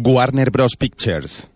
[0.00, 0.76] Warner Bros.
[0.76, 1.50] Pictures,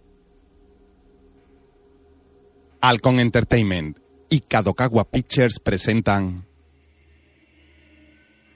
[2.81, 6.45] Alcon Entertainment y Kadokawa Pictures presentan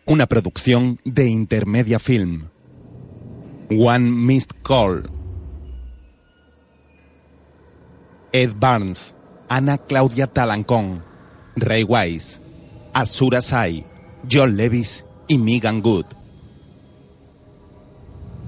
[0.04, 2.48] una producción de Intermedia Film.
[3.70, 5.08] One Missed Call.
[8.32, 9.14] Ed Barnes,
[9.48, 11.04] Ana Claudia Talancón,
[11.54, 12.40] Ray Wise,
[12.93, 13.86] Asura Sai,
[14.29, 16.15] John Levis y Megan Good.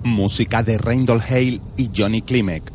[0.08, 2.72] Música de Randall Hale y Johnny Klimek.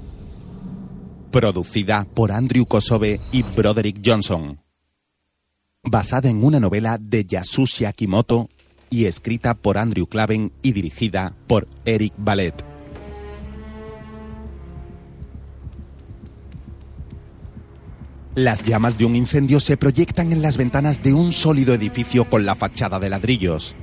[1.32, 4.60] Producida por Andrew Kosobe y Broderick Johnson.
[5.84, 8.50] Basada en una novela de Yasushi Akimoto
[8.90, 12.64] y escrita por Andrew Claven y dirigida por Eric Ballet.
[18.36, 22.46] Las llamas de un incendio se proyectan en las ventanas de un sólido edificio con
[22.46, 23.76] la fachada de ladrillos.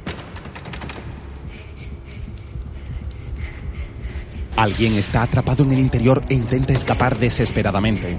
[4.61, 8.19] Alguien está atrapado en el interior e intenta escapar desesperadamente.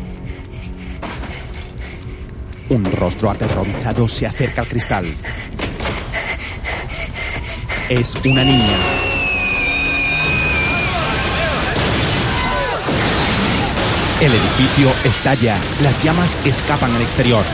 [2.69, 5.05] Un rostro aterrorizado se acerca al cristal.
[7.89, 8.75] Es una niña.
[14.19, 15.59] El edificio estalla.
[15.83, 17.45] Las llamas escapan al exterior.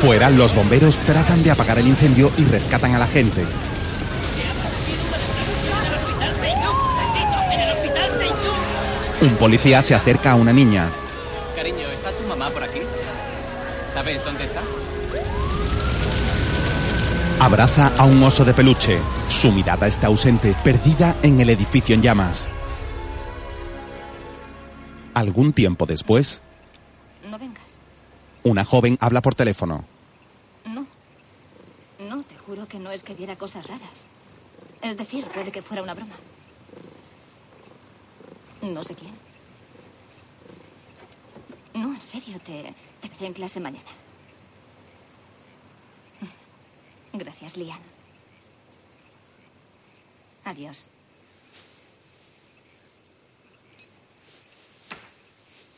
[0.00, 3.44] Fuera, los bomberos tratan de apagar el incendio y rescatan a la gente.
[9.22, 10.88] Un policía se acerca a una niña.
[11.56, 12.80] Cariño, ¿está tu mamá por aquí?
[13.92, 14.60] ¿Sabes dónde está?
[17.40, 18.98] Abraza a un oso de peluche.
[19.28, 22.46] Su mirada está ausente, perdida en el edificio en llamas.
[25.14, 26.42] Algún tiempo después.
[28.46, 29.84] Una joven habla por teléfono.
[30.64, 30.86] No.
[31.98, 34.06] No, te juro que no es que viera cosas raras.
[34.82, 36.14] Es decir, puede que fuera una broma.
[38.62, 39.12] No sé quién.
[41.74, 43.84] No, en serio, te, te veré en clase mañana.
[47.12, 47.78] Gracias, Lian.
[50.44, 50.88] Adiós.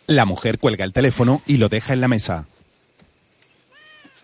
[0.07, 2.47] La mujer cuelga el teléfono y lo deja en la mesa.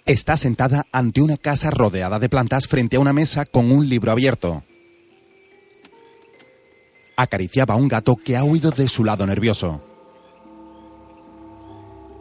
[0.07, 4.13] Está sentada ante una casa rodeada de plantas frente a una mesa con un libro
[4.13, 4.63] abierto.
[7.17, 9.83] Acariciaba a un gato que ha huido de su lado nervioso.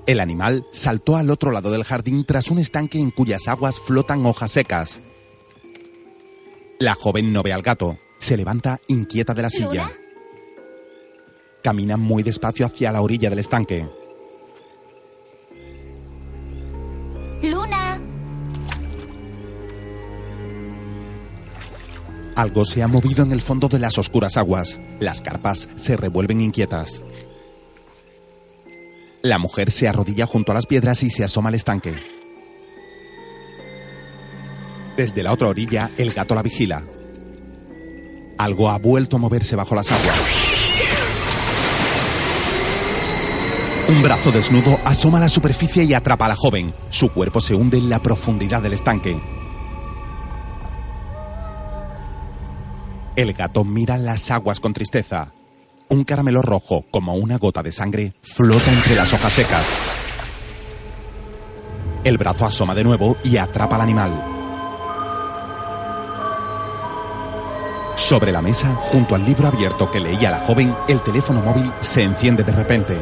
[0.05, 4.25] El animal saltó al otro lado del jardín tras un estanque en cuyas aguas flotan
[4.25, 5.01] hojas secas.
[6.79, 7.97] La joven no ve al gato.
[8.17, 9.91] Se levanta inquieta de la silla.
[11.61, 14.02] Camina muy despacio hacia la orilla del estanque.
[22.35, 24.79] Algo se ha movido en el fondo de las oscuras aguas.
[24.99, 27.01] Las carpas se revuelven inquietas.
[29.21, 31.95] La mujer se arrodilla junto a las piedras y se asoma al estanque.
[34.97, 36.83] Desde la otra orilla, el gato la vigila.
[38.37, 40.17] Algo ha vuelto a moverse bajo las aguas.
[43.89, 46.73] Un brazo desnudo asoma a la superficie y atrapa a la joven.
[46.89, 49.42] Su cuerpo se hunde en la profundidad del estanque.
[53.15, 55.31] El gato mira las aguas con tristeza.
[55.89, 59.65] Un caramelo rojo, como una gota de sangre, flota entre las hojas secas.
[62.03, 64.29] El brazo asoma de nuevo y atrapa al animal.
[67.93, 72.01] Sobre la mesa, junto al libro abierto que leía la joven, el teléfono móvil se
[72.01, 72.97] enciende de repente.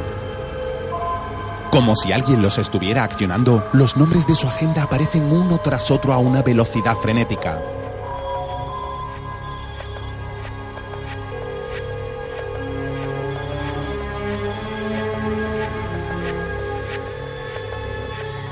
[1.71, 6.11] Como si alguien los estuviera accionando, los nombres de su agenda aparecen uno tras otro
[6.11, 7.61] a una velocidad frenética.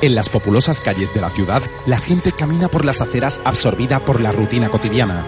[0.02, 4.22] En las populosas calles de la ciudad, la gente camina por las aceras absorbida por
[4.22, 5.26] la rutina cotidiana.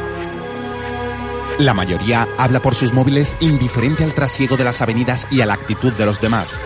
[1.60, 5.56] La mayoría habla por sus móviles indiferente al trasiego de las avenidas y a la
[5.56, 6.58] actitud de los demás.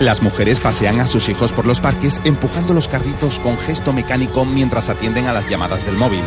[0.00, 4.44] Las mujeres pasean a sus hijos por los parques empujando los carritos con gesto mecánico
[4.44, 6.22] mientras atienden a las llamadas del móvil.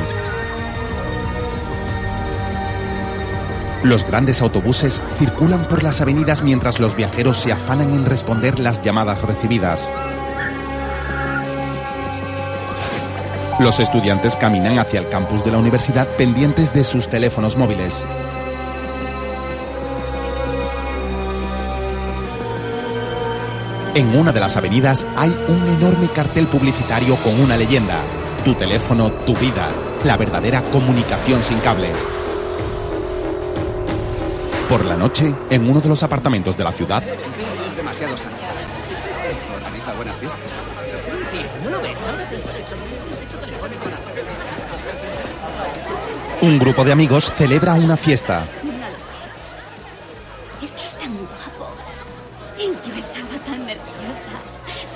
[3.83, 8.81] Los grandes autobuses circulan por las avenidas mientras los viajeros se afanan en responder las
[8.81, 9.91] llamadas recibidas.
[13.59, 18.05] Los estudiantes caminan hacia el campus de la universidad pendientes de sus teléfonos móviles.
[23.95, 27.99] En una de las avenidas hay un enorme cartel publicitario con una leyenda.
[28.45, 29.69] Tu teléfono, tu vida.
[30.05, 31.91] La verdadera comunicación sin cable.
[34.73, 38.35] Por la noche, en uno de los apartamentos de la ciudad, Es demasiado sano.
[39.55, 40.39] Organiza buenas fiestas.
[41.05, 42.01] Sí, tío, ¿no lo ves?
[42.01, 43.85] Ahora tengo sexo telefónico,
[46.41, 48.47] un grupo de amigos celebra una fiesta.
[48.63, 50.65] No lo sé.
[50.65, 51.71] Es que es tan guapo.
[52.57, 54.41] Y yo estaba tan nerviosa.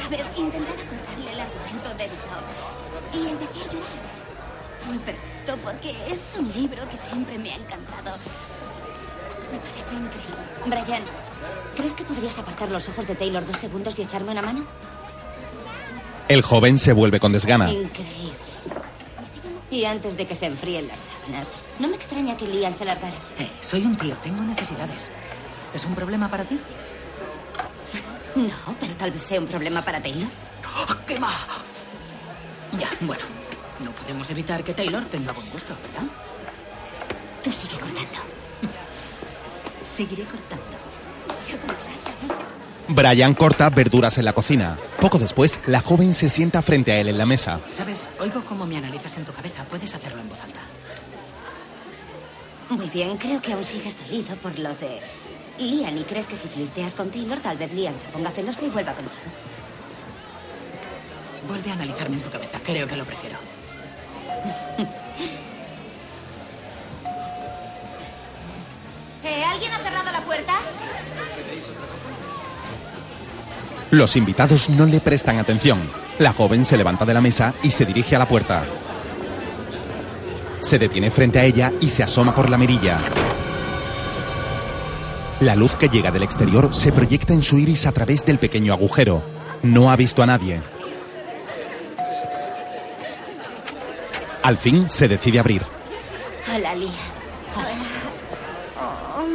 [0.02, 0.26] ¿Sabes?
[0.36, 3.14] Intentaba contarle el argumento de Dog.
[3.14, 4.18] Y empecé a llorar.
[4.80, 8.18] Fue perfecto porque es un libro que siempre me ha encantado.
[9.92, 10.86] Increíble.
[10.86, 11.04] Brian,
[11.76, 14.66] ¿crees que podrías apartar los ojos de Taylor dos segundos y echarme una mano?
[16.28, 17.72] El joven se vuelve con desgana.
[17.72, 18.34] Increíble.
[19.72, 23.16] Y antes de que se enfríen las sábanas, no me extraña que Liam se largara.
[23.38, 25.10] Eh, soy un tío, tengo necesidades.
[25.74, 26.60] ¿Es un problema para ti?
[28.36, 30.30] No, pero tal vez sea un problema para Taylor.
[31.06, 31.36] ¡Quema!
[32.74, 33.24] Ya, bueno.
[33.80, 36.08] No podemos evitar que Taylor tenga buen gusto, ¿verdad?
[37.44, 38.37] Tú sigue cortando.
[39.88, 40.66] Seguiré cortando.
[41.48, 42.08] Clase.
[42.90, 44.78] Brian corta verduras en la cocina.
[45.00, 47.60] Poco después, la joven se sienta frente a él en la mesa.
[47.68, 48.08] ¿Sabes?
[48.20, 49.64] Oigo cómo me analizas en tu cabeza.
[49.66, 50.60] Puedes hacerlo en voz alta.
[52.70, 55.00] Muy bien, creo que aún sigues dolido por lo de
[55.58, 58.70] Liam y crees que si flirteas con Taylor, tal vez Liam se ponga celosa y
[58.70, 59.16] vuelva contigo.
[61.48, 62.60] Vuelve a analizarme en tu cabeza.
[62.64, 63.38] Creo que lo prefiero.
[69.28, 70.54] ¿Eh, ¿Alguien ha cerrado la puerta?
[73.92, 75.80] Los invitados no le prestan atención.
[76.20, 78.64] La joven se levanta de la mesa y se dirige a la puerta.
[80.62, 83.00] Se detiene frente a ella y se asoma por la mirilla.
[85.42, 88.74] La luz que llega del exterior se proyecta en su iris a través del pequeño
[88.74, 89.24] agujero.
[89.62, 90.62] No ha visto a nadie.
[94.42, 95.62] Al fin se decide abrir.
[95.62, 97.17] Oh,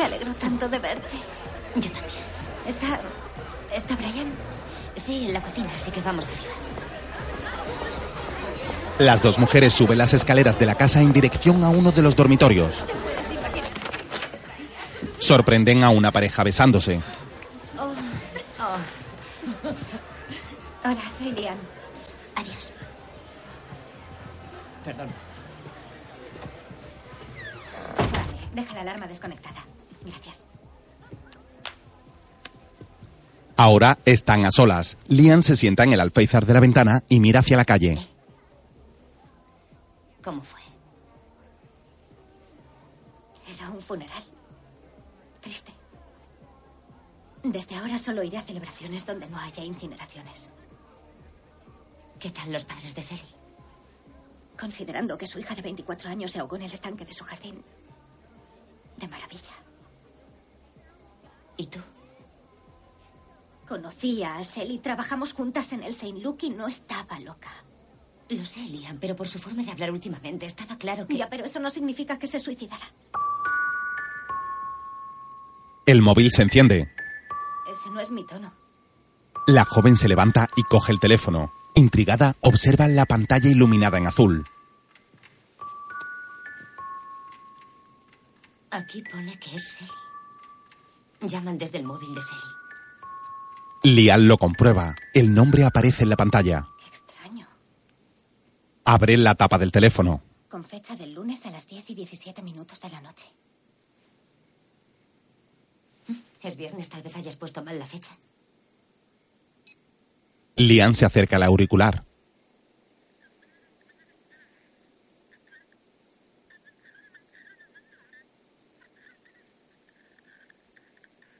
[0.02, 1.16] me alegro tanto de verte.
[1.76, 2.22] Yo también.
[2.66, 3.00] ¿Está.
[3.74, 4.30] ¿Está Brian?
[4.96, 6.52] Sí, en la cocina, así que vamos arriba.
[8.98, 12.16] Las dos mujeres suben las escaleras de la casa en dirección a uno de los
[12.16, 12.84] dormitorios.
[15.18, 17.00] Sorprenden a una pareja besándose.
[33.62, 34.98] Ahora están a solas.
[35.06, 37.96] Lian se sienta en el alféizar de la ventana y mira hacia la calle.
[40.20, 40.60] ¿Cómo fue?
[43.54, 44.24] Era un funeral.
[45.40, 45.70] Triste.
[47.44, 50.50] Desde ahora solo iré a celebraciones donde no haya incineraciones.
[52.18, 53.36] ¿Qué tal los padres de Sally?
[54.58, 57.62] Considerando que su hija de 24 años se ahogó en el estanque de su jardín.
[58.96, 59.54] De maravilla.
[61.56, 61.78] ¿Y tú?
[63.66, 67.50] Conocí a Shelly, trabajamos juntas en el Saint Luke y no estaba loca.
[68.28, 71.16] Lo sé, Liam, pero por su forma de hablar últimamente estaba claro que...
[71.16, 72.86] Ya, pero eso no significa que se suicidara.
[75.86, 76.90] El móvil se enciende.
[77.70, 78.52] Ese no es mi tono.
[79.46, 81.52] La joven se levanta y coge el teléfono.
[81.74, 84.44] Intrigada, observa la pantalla iluminada en azul.
[88.70, 89.90] Aquí pone que es Sally.
[91.20, 92.61] Llaman desde el móvil de Sally.
[93.84, 94.94] Lian lo comprueba.
[95.12, 96.64] El nombre aparece en la pantalla.
[96.78, 97.48] Qué extraño.
[98.84, 100.22] Abre la tapa del teléfono.
[100.48, 103.26] Con fecha del lunes a las 10 y 17 minutos de la noche.
[106.42, 108.16] Es viernes, tal vez hayas puesto mal la fecha.
[110.56, 112.04] Lian se acerca al auricular.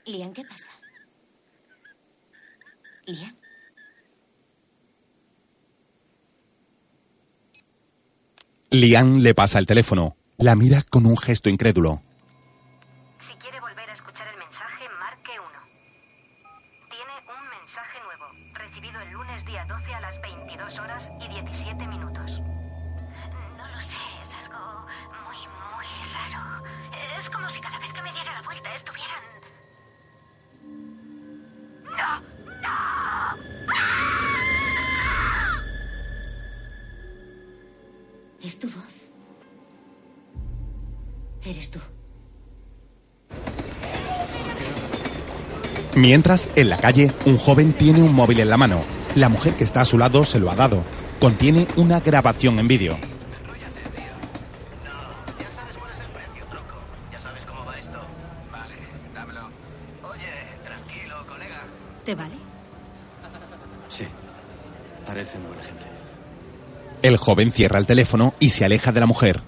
[0.06, 0.71] Liam, ¿qué pasa?
[3.06, 3.34] Liam,
[8.70, 10.16] Lian le pasa el teléfono.
[10.38, 12.02] La mira con un gesto incrédulo.
[38.58, 38.84] Tu voz.
[41.44, 41.80] Eres tú.
[45.94, 48.82] Mientras, en la calle, un joven tiene un móvil en la mano.
[49.14, 50.82] La mujer que está a su lado se lo ha dado.
[51.20, 53.11] Contiene una grabación en vídeo.
[67.22, 69.40] Joven cierra el teléfono y se aleja de la mujer.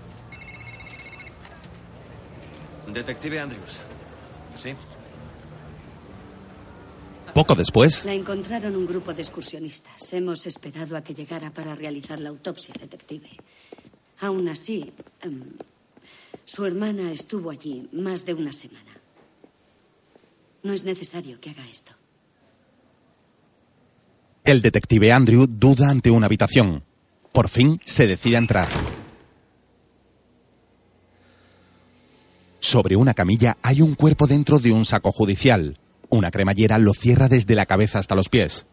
[2.92, 3.78] Detective Andrews.
[4.56, 4.74] ¿Sí?
[7.34, 10.12] Poco después, La encontraron un grupo de excursionistas.
[10.12, 13.28] Hemos esperado a que llegara para realizar la autopsia, detective.
[14.20, 15.42] Aún así, em,
[16.44, 18.92] su hermana estuvo allí más de una semana.
[20.62, 21.92] No es necesario que haga esto.
[24.44, 26.84] el detective Andrew duda ante una habitación.
[27.34, 28.68] Por fin se decide a entrar.
[32.60, 35.76] Sobre una camilla hay un cuerpo dentro de un saco judicial.
[36.10, 38.68] Una cremallera lo cierra desde la cabeza hasta los pies.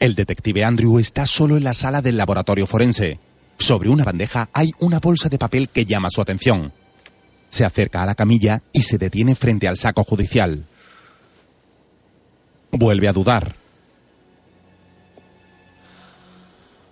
[0.00, 3.20] El detective Andrew está solo en la sala del laboratorio forense.
[3.58, 6.72] Sobre una bandeja hay una bolsa de papel que llama su atención.
[7.48, 10.66] Se acerca a la camilla y se detiene frente al saco judicial.
[12.72, 13.67] Vuelve a dudar.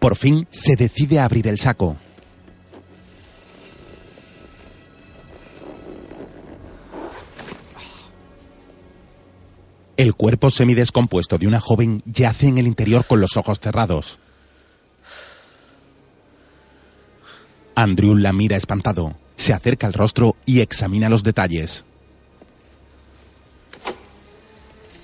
[0.07, 1.97] Por fin se decide a abrir el saco.
[9.97, 14.21] El cuerpo semidescompuesto de una joven yace en el interior con los ojos cerrados.
[17.75, 21.85] Andrew la mira espantado, se acerca al rostro y examina los detalles.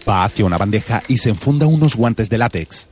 [0.08, 2.88] Va hacia una bandeja y se enfunda unos guantes de látex.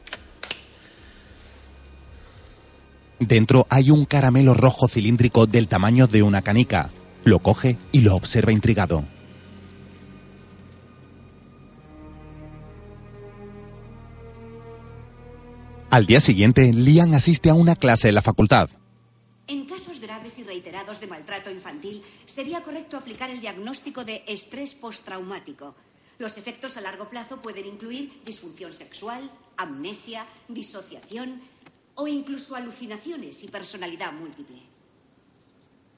[3.20, 6.88] Dentro hay un caramelo rojo cilíndrico del tamaño de una canica.
[7.22, 9.04] Lo coge y lo observa intrigado.
[15.90, 18.70] Al día siguiente, Liam asiste a una clase en la facultad.
[19.48, 24.72] En casos graves y reiterados de maltrato infantil, sería correcto aplicar el diagnóstico de estrés
[24.72, 25.74] postraumático.
[26.18, 31.42] Los efectos a largo plazo pueden incluir disfunción sexual, amnesia, disociación
[32.00, 34.62] o incluso alucinaciones y personalidad múltiple.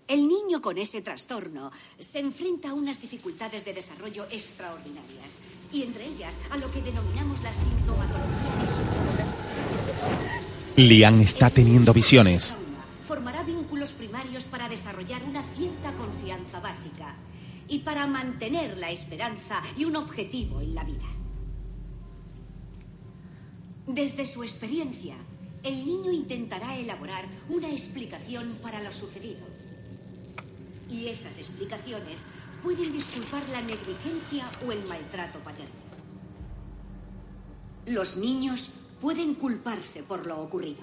[0.08, 5.38] El niño con ese trastorno se enfrenta a unas dificultades de desarrollo extraordinarias
[5.72, 8.32] y entre ellas a lo que denominamos la sintomatología
[10.76, 12.54] Liam está teniendo visiones.
[13.06, 17.14] formará vínculos primarios para desarrollar una cierta confianza básica
[17.68, 21.06] y para mantener la esperanza y un objetivo en la vida.
[23.86, 25.16] Desde su experiencia,
[25.64, 29.40] el niño intentará elaborar una explicación para lo sucedido.
[30.90, 32.24] Y esas explicaciones
[32.62, 35.82] pueden disculpar la negligencia o el maltrato paterno.
[37.86, 40.82] Los niños pueden culparse por lo ocurrido.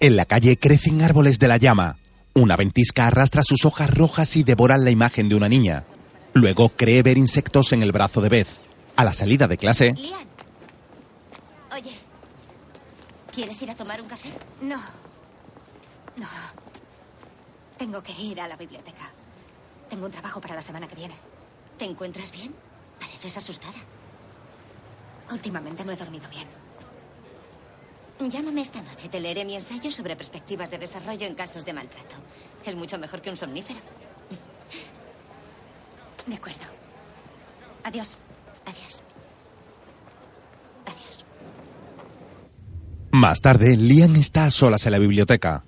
[0.00, 1.98] En la calle crecen árboles de la llama.
[2.34, 5.84] Una ventisca arrastra sus hojas rojas y devoran la imagen de una niña.
[6.32, 8.48] Luego cree ver insectos en el brazo de Beth.
[8.96, 10.26] A la salida de clase, Lian.
[11.74, 11.92] Oye,
[13.32, 14.30] ¿quieres ir a tomar un café?
[14.60, 14.80] No.
[16.16, 16.28] No.
[17.78, 19.10] Tengo que ir a la biblioteca.
[19.88, 21.14] Tengo un trabajo para la semana que viene.
[21.78, 22.54] ¿Te encuentras bien?
[23.00, 23.78] Pareces asustada.
[25.30, 26.46] Últimamente no he dormido bien.
[28.30, 29.08] Llámame esta noche.
[29.08, 32.14] Te leeré mi ensayo sobre perspectivas de desarrollo en casos de maltrato.
[32.64, 33.80] Es mucho mejor que un somnífero.
[36.26, 36.60] De acuerdo.
[37.82, 38.14] Adiós.
[38.64, 39.02] Adiós.
[40.86, 41.21] Adiós.
[43.12, 45.64] Más tarde, Liam está a solas en la biblioteca.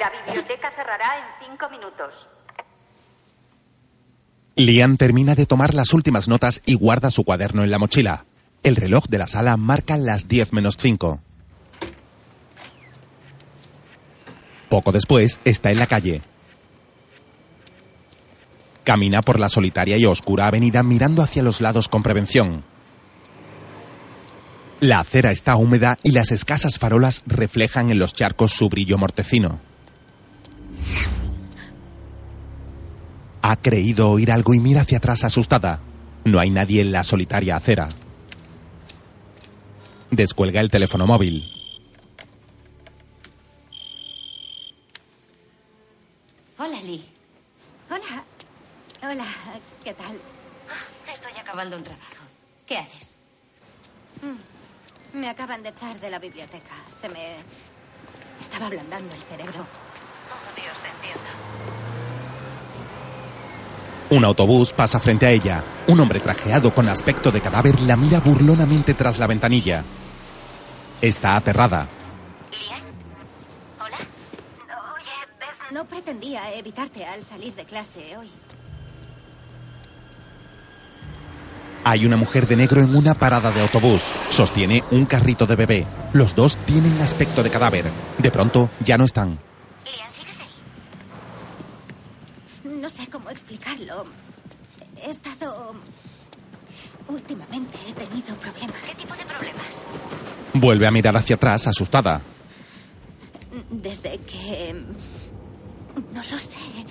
[0.00, 2.14] La biblioteca cerrará en cinco minutos.
[4.56, 8.24] Liam termina de tomar las últimas notas y guarda su cuaderno en la mochila.
[8.62, 11.20] El reloj de la sala marca las 10 menos 5.
[14.68, 16.22] Poco después está en la calle.
[18.84, 22.62] Camina por la solitaria y oscura avenida mirando hacia los lados con prevención.
[24.80, 29.60] La acera está húmeda y las escasas farolas reflejan en los charcos su brillo mortecino.
[33.42, 35.80] Ha creído oír algo y mira hacia atrás asustada.
[36.24, 37.90] No hay nadie en la solitaria acera.
[40.10, 41.52] Descuelga el teléfono móvil.
[46.58, 47.04] Hola, Lee.
[47.90, 48.24] Hola.
[49.02, 49.26] Hola.
[49.84, 50.18] ¿Qué tal?
[51.12, 52.24] Estoy acabando un trabajo.
[52.66, 53.14] ¿Qué haces?
[54.22, 54.59] Mm.
[55.12, 56.74] Me acaban de echar de la biblioteca.
[56.88, 57.36] Se me
[58.40, 59.60] estaba ablandando el cerebro.
[59.60, 61.30] Oh, Dios, te entiendo.
[64.10, 65.62] Un autobús pasa frente a ella.
[65.86, 69.84] Un hombre trajeado con aspecto de cadáver la mira burlonamente tras la ventanilla.
[71.00, 71.88] Está aterrada.
[75.70, 78.28] No pretendía evitarte al salir de clase hoy.
[81.90, 84.12] Hay una mujer de negro en una parada de autobús.
[84.28, 85.86] Sostiene un carrito de bebé.
[86.12, 87.90] Los dos tienen aspecto de cadáver.
[88.16, 89.40] De pronto ya no están.
[92.62, 94.04] No sé cómo explicarlo.
[95.04, 95.74] He estado...
[97.08, 98.82] Últimamente he tenido problemas.
[98.86, 99.84] ¿Qué tipo de problemas?
[100.54, 102.20] Vuelve a mirar hacia atrás asustada.
[103.68, 104.80] Desde que...
[106.14, 106.86] No lo sé.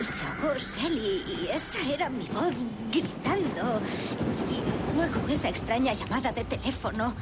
[0.00, 2.54] Se ahogó Shelly y esa era mi voz
[2.92, 3.80] gritando.
[4.48, 7.14] Y luego esa extraña llamada de teléfono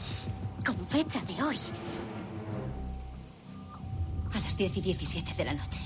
[0.64, 1.56] con fecha de hoy.
[4.34, 5.80] A las 10 y 17 de la noche.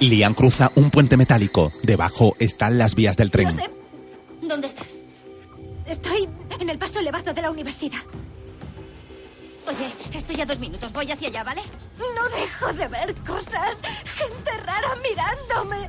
[0.00, 1.72] Lian cruza un puente metálico.
[1.82, 3.48] Debajo están las vías del tren.
[3.48, 3.70] No sé.
[4.42, 4.98] ¿Dónde estás?
[5.86, 7.98] Estoy en el paso elevado de la universidad.
[9.66, 10.92] Oye, estoy a dos minutos.
[10.92, 11.62] Voy hacia allá, ¿vale?
[11.98, 13.78] No dejo de ver cosas.
[14.16, 15.88] Gente rara mirándome.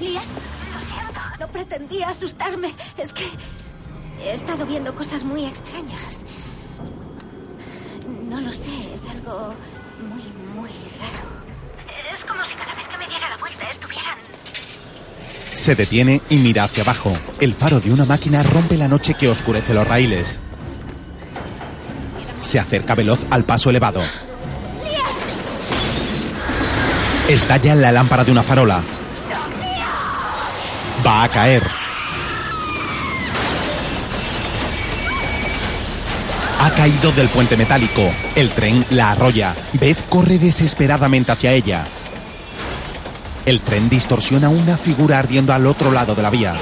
[0.00, 0.24] Lian,
[0.72, 1.20] Lo siento.
[1.40, 2.74] No pretendía asustarme.
[2.96, 3.26] Es que
[4.20, 6.24] he estado viendo cosas muy extrañas.
[8.28, 8.92] No lo sé.
[8.92, 9.54] Es algo
[10.00, 10.22] muy,
[10.54, 10.70] muy
[11.00, 11.38] raro.
[12.12, 14.18] Es como si cada vez que me diera la vuelta estuvieran...
[15.52, 17.12] Se detiene y mira hacia abajo.
[17.40, 20.40] El faro de una máquina rompe la noche que oscurece los raíles.
[22.40, 24.00] Se acerca veloz al paso elevado.
[27.28, 28.80] Estalla la lámpara de una farola.
[31.06, 31.62] Va a caer.
[36.60, 38.02] Ha caído del puente metálico.
[38.34, 39.54] El tren la arrolla.
[39.74, 41.86] Beth corre desesperadamente hacia ella.
[43.44, 46.54] El tren distorsiona una figura ardiendo al otro lado de la vía.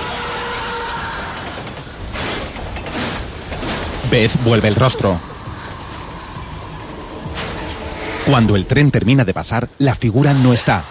[4.10, 5.35] Beth vuelve el rostro.
[8.26, 10.82] Cuando el tren termina de pasar, la figura no está.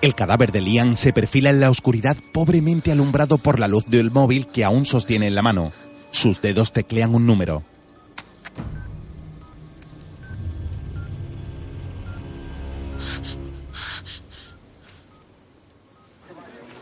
[0.00, 4.12] El cadáver de Liam se perfila en la oscuridad pobremente alumbrado por la luz del
[4.12, 5.72] móvil que aún sostiene en la mano.
[6.12, 7.64] Sus dedos teclean un número.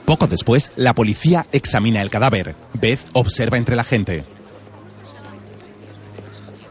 [0.05, 2.55] Poco después, la policía examina el cadáver.
[2.75, 4.25] Beth observa entre la gente.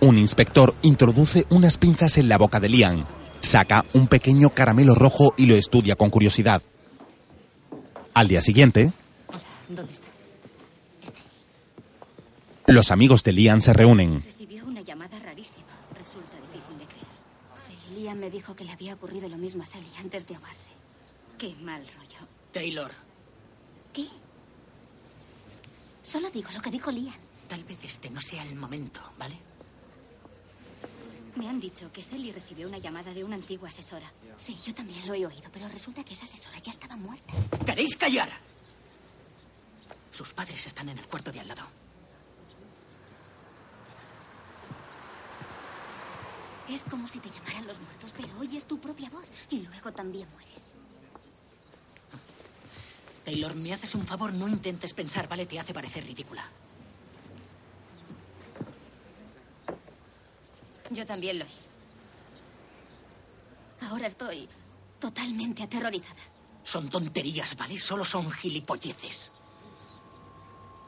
[0.03, 3.05] Un inspector introduce unas pinzas en la boca de Liam.
[3.39, 6.61] Saca un pequeño caramelo rojo y lo estudia con curiosidad.
[8.13, 8.91] Al día siguiente,
[9.69, 10.07] ¿dónde está?
[12.67, 14.21] los amigos de Liam se reúnen.
[14.25, 15.67] Recibió una llamada rarísima.
[15.97, 17.05] Resulta difícil de creer.
[17.55, 20.69] Sí, Liam me dijo que le había ocurrido lo mismo a Sally antes de ahogarse.
[21.37, 22.27] Qué mal rollo.
[22.51, 22.91] Taylor,
[23.93, 24.05] ¿Qué?
[26.01, 27.15] Solo digo lo que dijo Liam.
[27.47, 29.37] tal vez este no sea el momento, ¿vale?
[31.35, 34.11] Me han dicho que Sally recibió una llamada de una antigua asesora.
[34.37, 37.33] Sí, yo también lo he oído, pero resulta que esa asesora ya estaba muerta.
[37.65, 38.29] ¿Queréis callar?
[40.11, 41.63] Sus padres están en el cuarto de al lado.
[46.69, 50.29] Es como si te llamaran los muertos, pero oyes tu propia voz y luego también
[50.31, 50.71] mueres.
[53.25, 55.45] Taylor, me haces un favor, no intentes pensar, ¿vale?
[55.45, 56.45] Te hace parecer ridícula.
[60.91, 61.51] Yo también lo oí.
[63.89, 64.47] Ahora estoy
[64.99, 66.21] totalmente aterrorizada.
[66.63, 67.77] Son tonterías, ¿vale?
[67.79, 69.31] Solo son gilipolleces.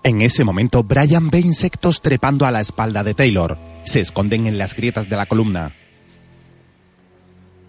[0.04, 3.58] En ese momento, Brian ve insectos trepando a la espalda de Taylor.
[3.84, 5.76] Se esconden en las grietas de la columna.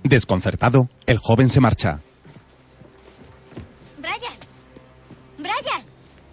[0.02, 2.00] Desconcertado, el joven se marcha.
[3.98, 4.36] ¡Brian!
[5.38, 5.84] ¡Brian!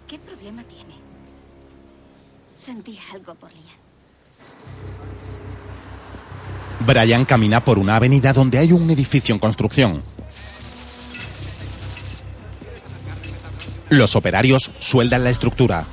[0.06, 0.94] ¿Qué problema tiene?
[2.54, 3.84] Sentí algo por Liam.
[6.84, 10.02] Brian camina por una avenida donde hay un edificio en construcción.
[13.90, 15.86] Los operarios sueldan la estructura.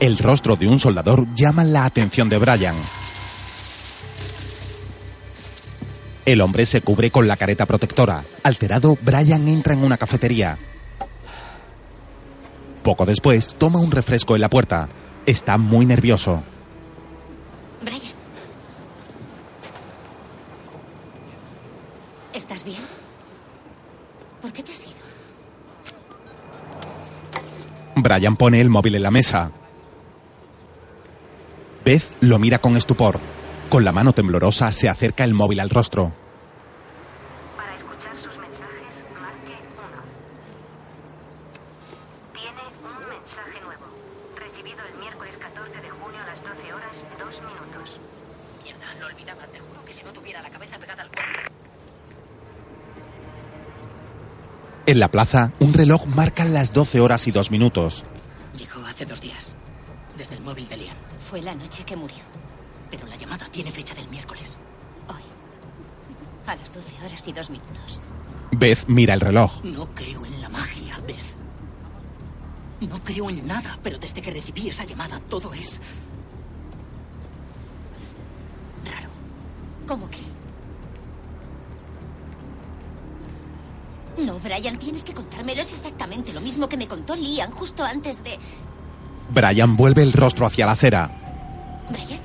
[0.00, 2.76] El rostro de un soldador llama la atención de Brian.
[6.26, 8.24] El hombre se cubre con la careta protectora.
[8.42, 10.58] Alterado, Brian entra en una cafetería.
[12.82, 14.88] Poco después, toma un refresco en la puerta.
[15.26, 16.42] Está muy nervioso.
[28.04, 29.50] Brian pone el móvil en la mesa.
[31.86, 33.18] Beth lo mira con estupor.
[33.70, 36.12] Con la mano temblorosa se acerca el móvil al rostro.
[37.56, 39.02] Para escuchar sus mensajes
[43.08, 43.86] mensaje nuevo.
[44.36, 48.00] Recibido el miércoles 14 de junio a las 12 horas 2 minutos.
[48.62, 49.46] Mierda, lo olvidaba.
[49.46, 51.50] Te juro que si no tuviera la cabeza pegada al cuerpo.
[54.94, 58.04] En la plaza, un reloj marca las 12 horas y 2 minutos.
[58.56, 59.56] Llegó hace dos días.
[60.16, 60.96] Desde el móvil de Lian.
[61.18, 62.22] Fue la noche que murió.
[62.92, 64.60] Pero la llamada tiene fecha del miércoles.
[66.46, 68.02] A las 12 horas y 2 minutos.
[68.52, 69.64] Beth mira el reloj.
[69.64, 72.88] No creo en la magia, Beth.
[72.88, 75.80] No creo en nada, pero desde que recibí esa llamada todo es...
[84.54, 85.62] Brian, tienes que contármelo.
[85.62, 88.38] Es exactamente lo mismo que me contó Liam justo antes de...
[89.30, 91.10] Brian vuelve el rostro hacia la acera.
[91.90, 92.20] ¿Brian?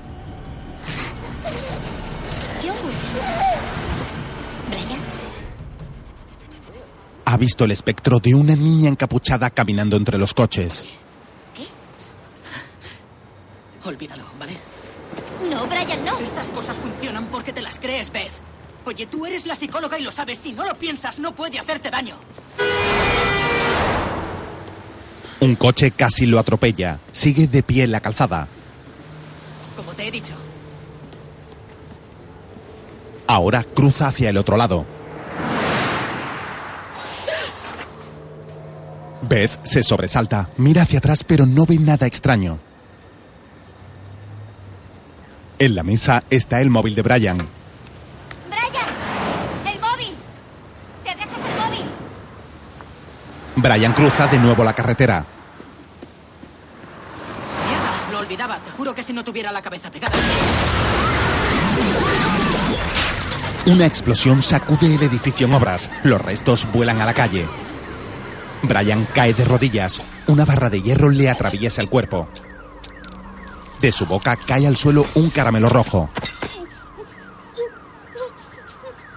[2.62, 2.94] ¿Qué ocurre?
[4.70, 5.00] ¿Brian?
[7.26, 10.86] Ha visto el espectro de una niña encapuchada caminando entre los coches.
[13.86, 14.56] Olvídalo, ¿vale?
[15.50, 16.20] No, Brian, no.
[16.20, 18.49] Estas cosas funcionan porque te las crees, Beth.
[18.86, 20.40] Oye, tú eres la psicóloga y lo sabes.
[20.40, 22.16] Si no lo piensas, no puede hacerte daño.
[25.40, 27.00] Un coche casi lo atropella.
[27.12, 28.48] Sigue de pie en la calzada.
[29.76, 30.34] Como te he dicho.
[33.28, 34.86] Ahora cruza hacia el otro lado.
[39.22, 42.60] Beth se sobresalta, mira hacia atrás pero no ve nada extraño.
[45.60, 47.38] En la mesa está el móvil de Brian.
[47.38, 48.88] ¡Brian!
[49.74, 50.16] ¡El móvil!
[51.04, 51.86] ¡Te dejas el móvil!
[53.62, 55.26] Brian cruza de nuevo la carretera.
[57.68, 58.58] Mierda, lo olvidaba.
[58.60, 60.18] Te juro que si no tuviera la cabeza pegada.
[63.66, 65.92] Una explosión sacude el edificio en obras.
[66.04, 67.48] Los restos vuelan a la calle.
[68.64, 70.02] Brian cae de rodillas.
[70.28, 72.28] Una barra de hierro le atraviesa el cuerpo.
[73.82, 76.10] De su boca cae al suelo un caramelo rojo.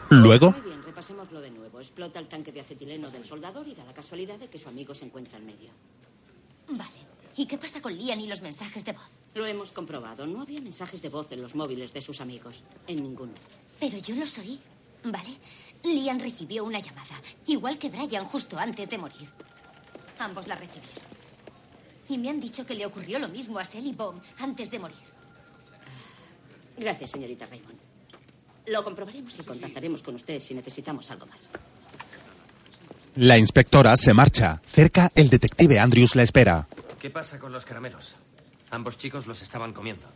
[0.09, 1.81] Luego, Muy bien, repasémoslo de nuevo.
[1.93, 4.95] Explota el tanque de acetileno del soldador y da la casualidad de que su amigo
[4.95, 5.69] se encuentra en medio.
[6.69, 7.01] Vale.
[7.37, 9.11] ¿Y qué pasa con Liam y los mensajes de voz?
[9.35, 10.27] Lo hemos comprobado.
[10.27, 12.65] No había mensajes de voz en los móviles de sus amigos.
[12.87, 13.35] En ninguno.
[13.79, 14.59] Pero yo los oí.
[15.05, 15.37] Vale.
[15.85, 19.29] Liam recibió una llamada, igual que Brian justo antes de morir.
[20.19, 21.05] Ambos la recibieron.
[22.09, 24.97] Y me han dicho que le ocurrió lo mismo a Sally Baum antes de morir.
[26.79, 27.79] Gracias, señorita Raymond.
[28.69, 31.51] Lo comprobaremos y contactaremos con usted si necesitamos algo más.
[33.15, 34.63] La inspectora se marcha.
[34.65, 36.67] Cerca, el detective Andrews la espera.
[37.01, 38.17] ¿Qué pasa con los caramelos?
[38.71, 40.07] Ambos chicos los estaban comiendo.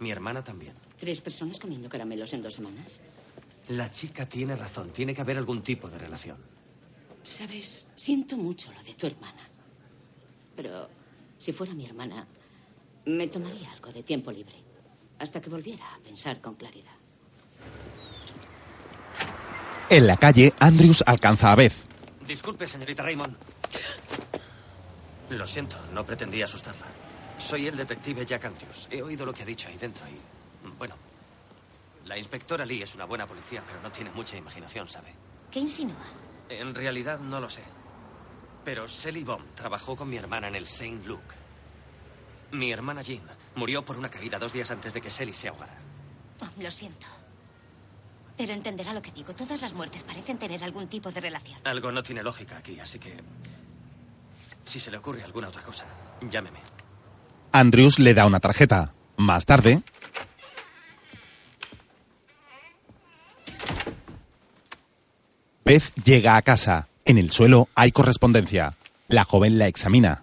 [0.00, 0.72] Mi hermana también.
[0.98, 3.00] ¿Tres personas comiendo caramelos en dos semanas?
[3.68, 4.90] La chica tiene razón.
[4.90, 6.38] Tiene que haber algún tipo de relación.
[7.22, 9.42] Sabes, siento mucho lo de tu hermana.
[10.56, 10.88] Pero
[11.38, 12.26] si fuera mi hermana,
[13.06, 14.56] me tomaría algo de tiempo libre.
[15.18, 16.90] Hasta que volviera a pensar con claridad.
[19.88, 21.89] En la calle, Andrews alcanza a Beth.
[22.30, 23.36] Disculpe, señorita Raymond.
[25.30, 26.86] Lo siento, no pretendía asustarla.
[27.38, 28.86] Soy el detective Jack Andrews.
[28.88, 30.68] He oído lo que ha dicho ahí dentro y...
[30.78, 30.94] Bueno,
[32.04, 35.12] la inspectora Lee es una buena policía, pero no tiene mucha imaginación, ¿sabe?
[35.50, 35.96] ¿Qué insinúa?
[36.48, 37.64] En realidad no lo sé.
[38.64, 41.34] Pero Sally Baum trabajó con mi hermana en el Saint Luke.
[42.52, 43.24] Mi hermana Jean
[43.56, 45.74] murió por una caída dos días antes de que Sally se ahogara.
[46.42, 47.08] Oh, lo siento.
[48.40, 49.34] Pero entenderá lo que digo.
[49.34, 51.60] Todas las muertes parecen tener algún tipo de relación.
[51.64, 53.12] Algo no tiene lógica aquí, así que...
[54.64, 55.84] Si se le ocurre alguna otra cosa,
[56.22, 56.58] llámeme.
[57.52, 58.94] Andrews le da una tarjeta.
[59.18, 59.82] Más tarde,
[65.62, 66.88] Beth llega a casa.
[67.04, 68.74] En el suelo hay correspondencia.
[69.08, 70.22] La joven la examina.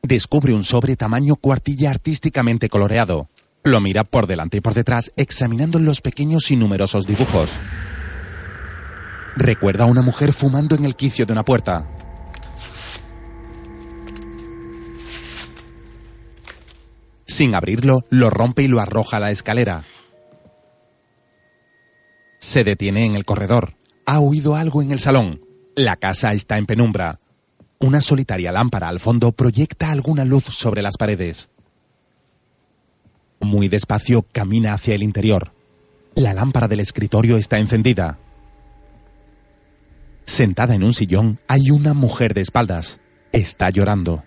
[0.00, 3.28] Descubre un sobre tamaño cuartilla artísticamente coloreado.
[3.64, 7.52] Lo mira por delante y por detrás, examinando los pequeños y numerosos dibujos.
[9.36, 11.86] Recuerda a una mujer fumando en el quicio de una puerta.
[17.24, 19.84] Sin abrirlo, lo rompe y lo arroja a la escalera.
[22.40, 23.74] Se detiene en el corredor.
[24.04, 25.40] Ha oído algo en el salón.
[25.76, 27.20] La casa está en penumbra.
[27.78, 31.48] Una solitaria lámpara al fondo proyecta alguna luz sobre las paredes.
[33.42, 35.52] Muy despacio camina hacia el interior.
[36.14, 38.18] La lámpara del escritorio está encendida.
[40.24, 43.00] Sentada en un sillón hay una mujer de espaldas.
[43.32, 44.22] Está llorando.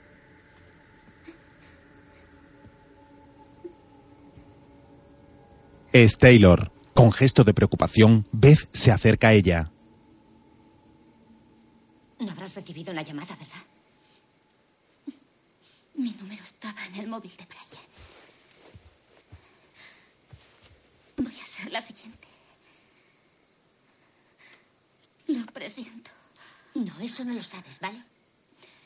[5.93, 6.73] Es Taylor.
[6.93, 9.71] Con gesto de preocupación, Beth se acerca a ella.
[12.19, 13.63] No habrás recibido una llamada, ¿verdad?
[15.95, 17.94] Mi número estaba en el móvil de Brian.
[21.17, 22.27] Voy a ser la siguiente.
[25.27, 26.11] Lo presiento.
[26.75, 28.01] No, eso no lo sabes, ¿vale?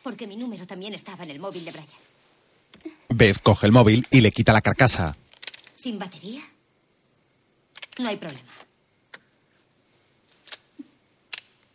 [0.04, 1.88] Porque mi número también estaba en el móvil de Brian.
[3.10, 5.18] Beth coge el móvil y le quita la carcasa.
[5.76, 6.42] ¿Sin batería?
[7.98, 8.52] No hay problema.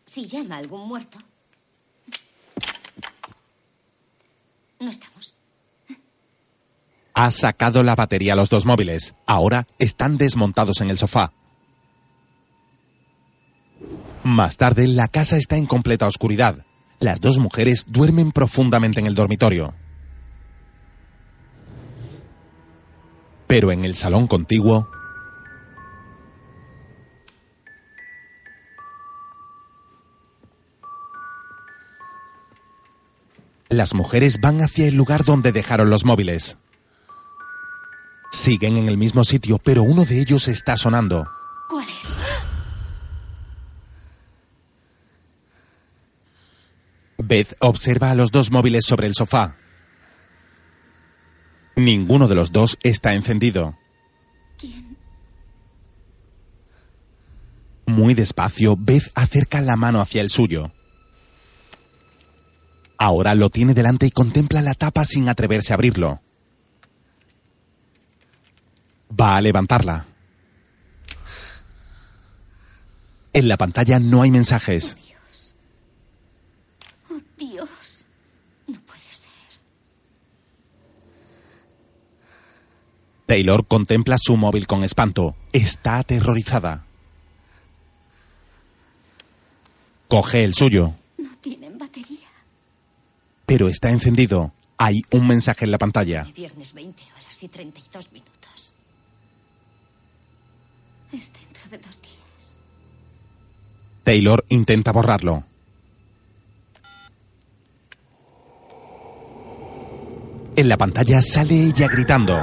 [0.06, 1.18] Si llama algún muerto.
[4.78, 5.34] No estamos.
[7.14, 9.14] Ha sacado la batería a los dos móviles.
[9.24, 11.32] Ahora están desmontados en el sofá.
[14.24, 16.64] Más tarde, la casa está en completa oscuridad.
[16.98, 19.74] Las dos mujeres duermen profundamente en el dormitorio.
[23.46, 24.88] Pero en el salón contiguo,
[33.68, 36.58] las mujeres van hacia el lugar donde dejaron los móviles.
[38.34, 41.30] Siguen en el mismo sitio, pero uno de ellos está sonando.
[41.68, 42.16] ¿Cuál es?
[47.16, 49.56] Beth observa a los dos móviles sobre el sofá.
[51.76, 53.78] Ninguno de los dos está encendido.
[54.58, 54.96] ¿Quién?
[57.86, 60.72] Muy despacio, Beth acerca la mano hacia el suyo.
[62.98, 66.23] Ahora lo tiene delante y contempla la tapa sin atreverse a abrirlo.
[69.20, 70.06] Va a levantarla.
[73.32, 74.96] En la pantalla no hay mensajes.
[77.10, 78.06] Oh, Dios.
[78.66, 79.30] No puede ser.
[83.26, 85.36] Taylor contempla su móvil con espanto.
[85.52, 86.84] Está aterrorizada.
[90.08, 92.28] Coge el suyo, No tienen batería.
[93.46, 94.52] pero está encendido.
[94.76, 96.24] Hay un mensaje en la pantalla.
[96.34, 98.43] Viernes 20 horas y 32 minutos.
[101.14, 102.58] Es dentro de dos días.
[104.02, 105.44] Taylor intenta borrarlo.
[110.56, 112.36] En la pantalla sale ella gritando.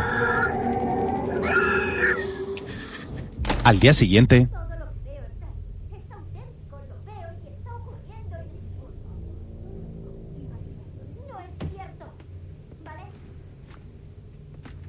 [3.65, 4.47] Al día siguiente,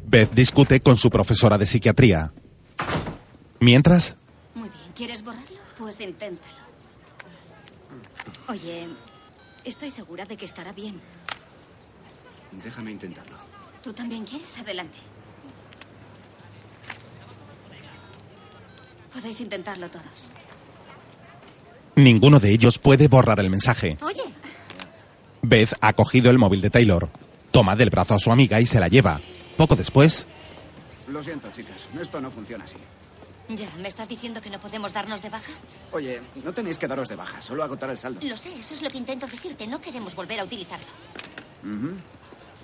[0.06, 2.32] Beth discute con su profesora de psiquiatría.
[3.66, 4.16] Mientras,
[4.56, 5.56] Muy bien, ¿quieres borrarlo?
[5.78, 6.52] Pues inténtalo.
[8.48, 8.88] Oye,
[9.62, 11.00] estoy segura de que estará bien.
[12.50, 13.36] Déjame intentarlo.
[13.80, 14.58] ¿Tú también quieres?
[14.58, 14.98] Adelante.
[19.14, 20.04] Podéis intentarlo todos.
[21.94, 23.96] ninguno de ellos puede borrar el mensaje.
[24.02, 24.24] Oye,
[25.42, 27.08] Beth ha cogido el móvil de Taylor.
[27.52, 29.20] Toma del brazo a su amiga y se la lleva.
[29.56, 30.26] Poco después,
[31.06, 31.88] Lo siento, chicas.
[32.00, 32.74] Esto no funciona así.
[33.48, 35.52] Ya, ¿me estás diciendo que no podemos darnos de baja?
[35.90, 38.20] Oye, no tenéis que daros de baja, solo agotar el saldo.
[38.22, 39.66] Lo sé, eso es lo que intento decirte.
[39.66, 40.86] No queremos volver a utilizarlo.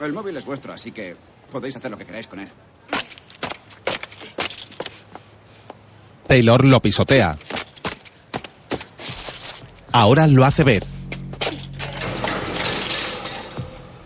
[0.01, 1.17] El móvil es vuestro, así que
[1.51, 2.49] podéis hacer lo que queráis con él.
[6.27, 7.37] Taylor lo pisotea.
[9.93, 10.85] Ahora lo hace Beth.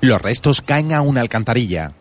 [0.00, 1.92] Los restos caen a una alcantarilla.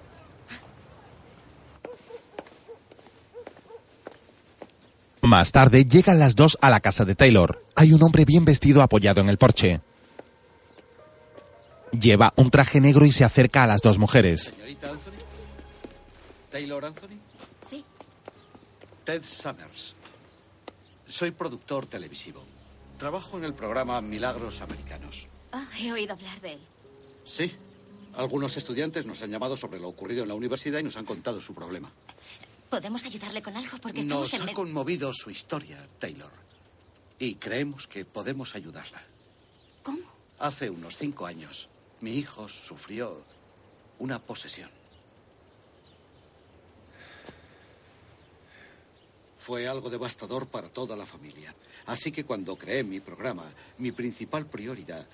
[5.31, 7.63] Más tarde llegan las dos a la casa de Taylor.
[7.75, 9.79] Hay un hombre bien vestido apoyado en el porche.
[11.97, 14.51] Lleva un traje negro y se acerca a las dos mujeres.
[14.53, 15.23] Señorita Anthony.
[16.51, 17.17] Taylor Anthony.
[17.61, 17.85] Sí.
[19.05, 19.95] Ted Summers.
[21.07, 22.43] Soy productor televisivo.
[22.97, 25.27] Trabajo en el programa Milagros Americanos.
[25.53, 26.59] Ah, he oído hablar de él.
[27.23, 27.55] Sí.
[28.17, 31.39] Algunos estudiantes nos han llamado sobre lo ocurrido en la universidad y nos han contado
[31.39, 31.89] su problema.
[32.71, 33.77] ¿Podemos ayudarle con algo?
[33.79, 36.31] Porque estamos Nos en ha conmovido su historia, Taylor.
[37.19, 39.03] Y creemos que podemos ayudarla.
[39.83, 40.09] ¿Cómo?
[40.39, 41.67] Hace unos cinco años,
[41.99, 43.25] mi hijo sufrió
[43.99, 44.69] una posesión.
[49.37, 51.53] Fue algo devastador para toda la familia.
[51.87, 55.05] Así que cuando creé mi programa, mi principal prioridad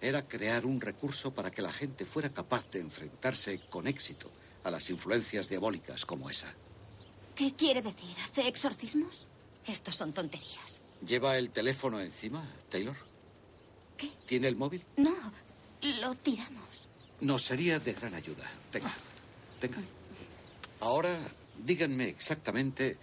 [0.00, 4.30] era crear un recurso para que la gente fuera capaz de enfrentarse con éxito
[4.62, 6.54] a las influencias diabólicas como esa.
[7.34, 8.14] ¿Qué quiere decir?
[8.24, 9.26] ¿Hace exorcismos?
[9.66, 10.80] Estos son tonterías.
[11.06, 12.96] ¿Lleva el teléfono encima, Taylor?
[13.96, 14.10] ¿Qué?
[14.26, 14.84] ¿Tiene el móvil?
[14.96, 15.14] No,
[16.00, 16.88] lo tiramos.
[17.20, 18.48] Nos sería de gran ayuda.
[18.70, 18.92] Tenga.
[19.60, 19.78] Tenga.
[20.80, 21.18] Ahora,
[21.64, 22.98] díganme exactamente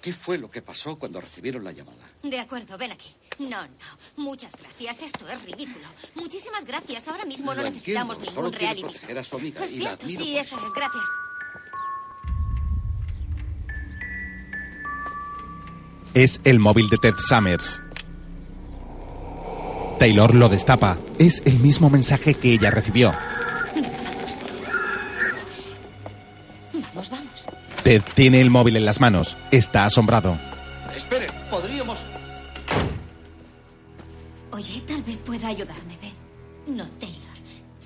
[0.00, 2.08] qué fue lo que pasó cuando recibieron la llamada.
[2.22, 3.14] De acuerdo, ven aquí.
[3.38, 3.72] No, no.
[4.16, 5.02] Muchas gracias.
[5.02, 5.86] Esto es ridículo.
[6.14, 7.06] Muchísimas gracias.
[7.08, 8.82] Ahora mismo no necesitamos entiendo, ningún solo reality.
[8.82, 10.72] proteger a su amiga Es y la cierto, sí, eso es.
[10.72, 11.04] Gracias.
[16.14, 17.82] Es el móvil de Ted Summers.
[19.98, 20.98] Taylor lo destapa.
[21.18, 23.12] Es el mismo mensaje que ella recibió.
[26.72, 27.46] Vamos, vamos.
[27.82, 29.36] Ted tiene el móvil en las manos.
[29.50, 30.38] Está asombrado.
[30.96, 31.98] Esperen, podríamos...
[34.52, 36.14] Oye, tal vez pueda ayudarme, Beth.
[36.66, 37.28] No, Taylor.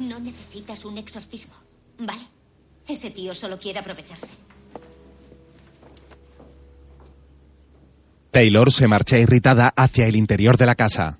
[0.01, 1.55] No necesitas un exorcismo.
[1.99, 2.23] ¿Vale?
[2.87, 4.35] Ese tío solo quiere aprovecharse.
[8.33, 11.19] Taylor se marcha irritada hacia el interior de la casa.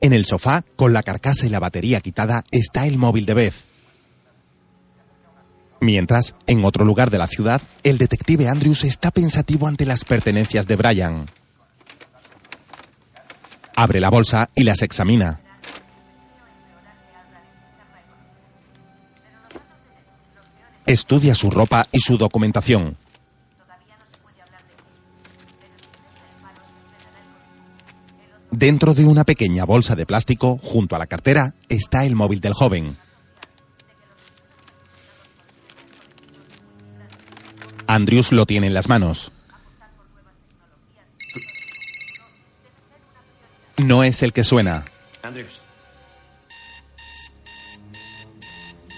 [0.00, 3.54] En el sofá, con la carcasa y la batería quitada, está el móvil de Beth.
[5.80, 10.68] Mientras, en otro lugar de la ciudad, el detective Andrews está pensativo ante las pertenencias
[10.68, 11.26] de Brian.
[13.74, 15.40] Abre la bolsa y las examina.
[20.86, 22.96] Estudia su ropa y su documentación.
[28.56, 32.54] Dentro de una pequeña bolsa de plástico, junto a la cartera, está el móvil del
[32.54, 32.96] joven.
[37.88, 39.32] Andrews lo tiene en las manos.
[43.78, 44.84] No es el que suena.
[45.24, 45.60] Andrews.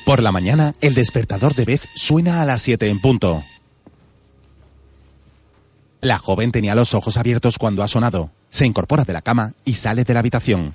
[0.05, 3.43] Por la mañana, el despertador de Beth suena a las 7 en punto.
[6.07, 8.31] La joven tenía los ojos abiertos cuando ha sonado.
[8.49, 10.73] Se incorpora de la cama y sale de la habitación.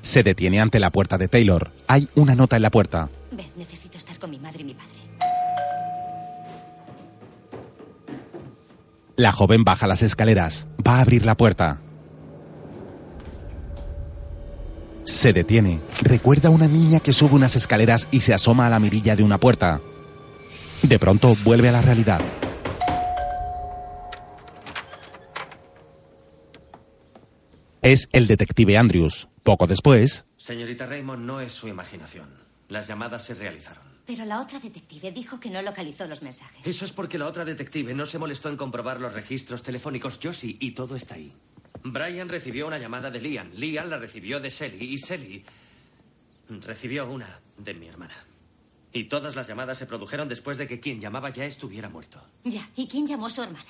[0.00, 1.70] Se detiene ante la puerta de Taylor.
[1.86, 3.10] Hay una nota en la puerta.
[3.30, 4.94] Beth, necesito estar con mi madre y mi padre.
[9.16, 10.66] La joven baja las escaleras.
[10.80, 11.82] Va a abrir la puerta.
[15.04, 15.78] Se detiene.
[16.00, 19.24] Recuerda a una niña que sube unas escaleras y se asoma a la mirilla de
[19.24, 19.82] una puerta.
[20.82, 22.20] De pronto vuelve a la realidad.
[27.82, 29.28] Es el detective Andrews.
[29.42, 32.28] Poco después, Señorita Raymond, no es su imaginación.
[32.68, 33.82] Las llamadas se realizaron.
[34.06, 36.66] Pero la otra detective dijo que no localizó los mensajes.
[36.66, 40.18] Eso es porque la otra detective no se molestó en comprobar los registros telefónicos.
[40.18, 41.32] Yo sí, y todo está ahí.
[41.82, 43.50] Brian recibió una llamada de Liam.
[43.54, 44.84] Liam la recibió de Sally.
[44.84, 45.44] Y Sally
[46.48, 48.14] recibió una de mi hermana.
[48.94, 52.22] Y todas las llamadas se produjeron después de que quien llamaba ya estuviera muerto.
[52.44, 53.66] Ya, ¿y quién llamó a su hermana?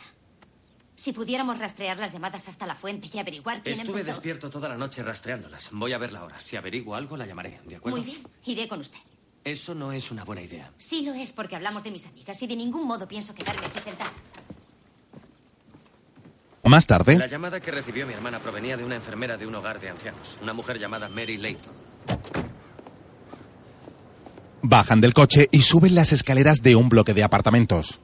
[0.94, 4.16] Si pudiéramos rastrear las llamadas hasta la fuente y averiguar quién Estuve empezó...
[4.16, 5.70] despierto toda la noche rastreándolas.
[5.72, 6.40] Voy a verla ahora.
[6.42, 7.58] Si averiguo algo, la llamaré.
[7.66, 7.96] ¿De acuerdo?
[7.96, 8.98] Muy bien, iré con usted.
[9.42, 10.70] Eso no es una buena idea.
[10.76, 13.78] Sí lo es porque hablamos de mis amigas y de ningún modo pienso quedarme aquí
[13.78, 14.12] sentada.
[16.64, 19.80] más tarde, La llamada que recibió mi hermana provenía de una enfermera de un hogar
[19.80, 21.72] de ancianos, una mujer llamada Mary Layton.
[24.64, 28.00] Bajan del coche y suben las escaleras de un bloque de apartamentos.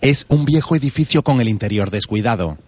[0.00, 2.58] Es un viejo edificio con el interior descuidado.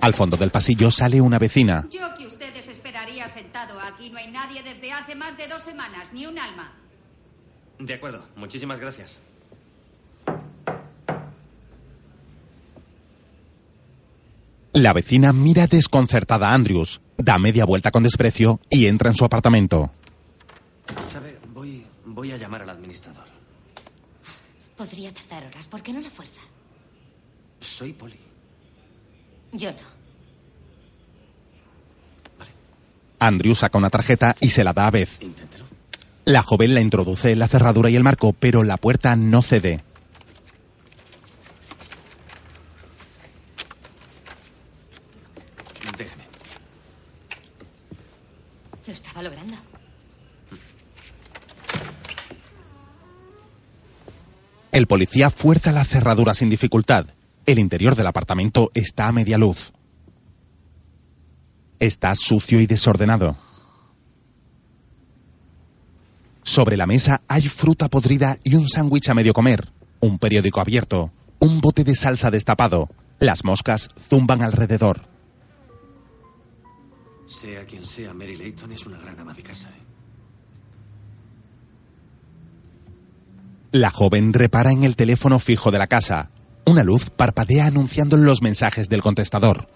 [0.00, 1.86] Al fondo del pasillo sale una vecina.
[1.90, 3.78] Yo que ustedes esperaría sentado.
[3.80, 6.74] Aquí no hay nadie desde hace más de dos semanas, ni un alma.
[7.78, 9.18] De acuerdo, muchísimas gracias.
[14.72, 19.24] La vecina mira desconcertada a Andrews, da media vuelta con desprecio y entra en su
[19.24, 19.90] apartamento.
[21.10, 21.38] ¿Sabe?
[21.52, 23.24] Voy, voy a llamar al administrador.
[24.76, 26.40] Podría tardar horas, ¿por qué no la fuerza?
[27.60, 28.18] Soy Polly.
[29.52, 30.02] Yo no.
[33.18, 35.22] Andrews saca una tarjeta y se la da a Beth.
[35.22, 35.64] Inténtelo.
[36.24, 39.84] La joven la introduce en la cerradura y el marco, pero la puerta no cede.
[45.96, 46.24] Déjeme.
[48.86, 49.56] Lo estaba logrando.
[54.72, 57.06] El policía fuerza la cerradura sin dificultad.
[57.44, 59.70] El interior del apartamento está a media luz.
[61.78, 63.36] Está sucio y desordenado.
[66.42, 69.70] Sobre la mesa hay fruta podrida y un sándwich a medio comer,
[70.00, 72.88] un periódico abierto, un bote de salsa destapado.
[73.18, 75.06] Las moscas zumban alrededor.
[77.26, 79.68] Sea quien sea, Mary Layton es una gran ama de casa.
[79.68, 79.91] ¿eh?
[83.72, 86.28] La joven repara en el teléfono fijo de la casa.
[86.66, 89.66] Una luz parpadea anunciando los mensajes del contestador.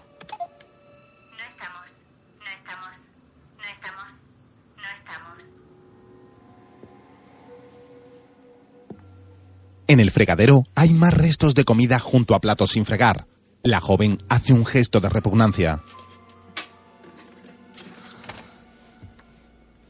[9.87, 13.25] En el fregadero hay más restos de comida junto a platos sin fregar.
[13.63, 15.81] La joven hace un gesto de repugnancia.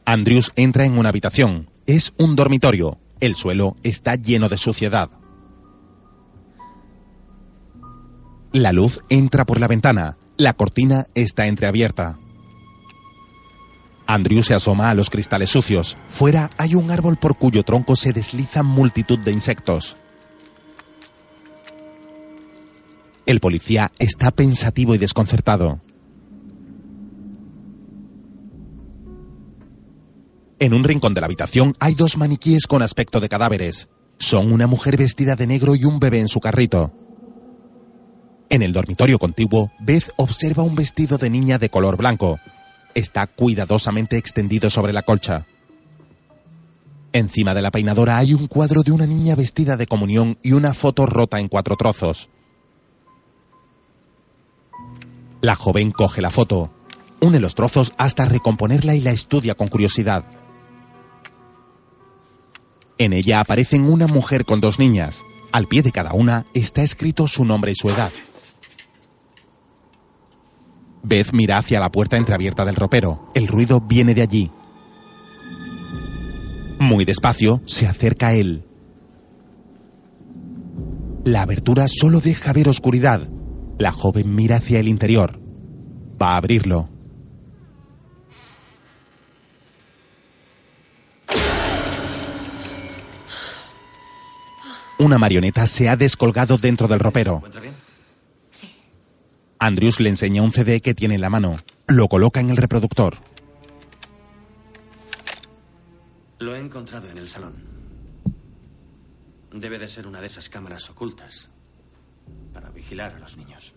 [0.06, 1.68] Andrews entra en una habitación.
[1.84, 2.98] Es un dormitorio.
[3.20, 5.10] El suelo está lleno de suciedad.
[8.52, 10.16] La luz entra por la ventana.
[10.36, 12.18] La cortina está entreabierta.
[14.06, 15.96] Andrew se asoma a los cristales sucios.
[16.08, 19.96] Fuera hay un árbol por cuyo tronco se deslizan multitud de insectos.
[23.26, 25.80] El policía está pensativo y desconcertado.
[30.60, 33.88] En un rincón de la habitación hay dos maniquíes con aspecto de cadáveres.
[34.18, 36.92] Son una mujer vestida de negro y un bebé en su carrito.
[38.50, 42.40] En el dormitorio contiguo, Beth observa un vestido de niña de color blanco.
[42.94, 45.46] Está cuidadosamente extendido sobre la colcha.
[47.12, 50.74] Encima de la peinadora hay un cuadro de una niña vestida de comunión y una
[50.74, 52.30] foto rota en cuatro trozos.
[55.40, 56.72] La joven coge la foto,
[57.20, 60.37] une los trozos hasta recomponerla y la estudia con curiosidad.
[62.98, 65.24] En ella aparecen una mujer con dos niñas.
[65.52, 68.10] Al pie de cada una está escrito su nombre y su edad.
[71.02, 73.24] Beth mira hacia la puerta entreabierta del ropero.
[73.34, 74.50] El ruido viene de allí.
[76.80, 78.64] Muy despacio, se acerca a él.
[81.24, 83.28] La abertura solo deja ver oscuridad.
[83.78, 85.40] La joven mira hacia el interior.
[86.20, 86.90] Va a abrirlo.
[94.98, 97.42] Una marioneta se ha descolgado dentro del ropero.
[99.60, 101.58] Andrews le enseña un CD que tiene en la mano.
[101.86, 103.16] Lo coloca en el reproductor.
[106.40, 107.64] Lo he encontrado en el salón.
[109.52, 111.50] Debe de ser una de esas cámaras ocultas
[112.52, 113.74] para vigilar a los niños.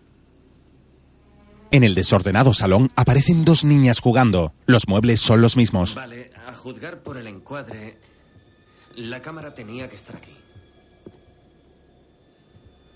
[1.71, 4.53] En el desordenado salón aparecen dos niñas jugando.
[4.65, 5.95] Los muebles son los mismos.
[5.95, 7.97] Vale, a juzgar por el encuadre,
[8.95, 10.35] la cámara tenía que estar aquí.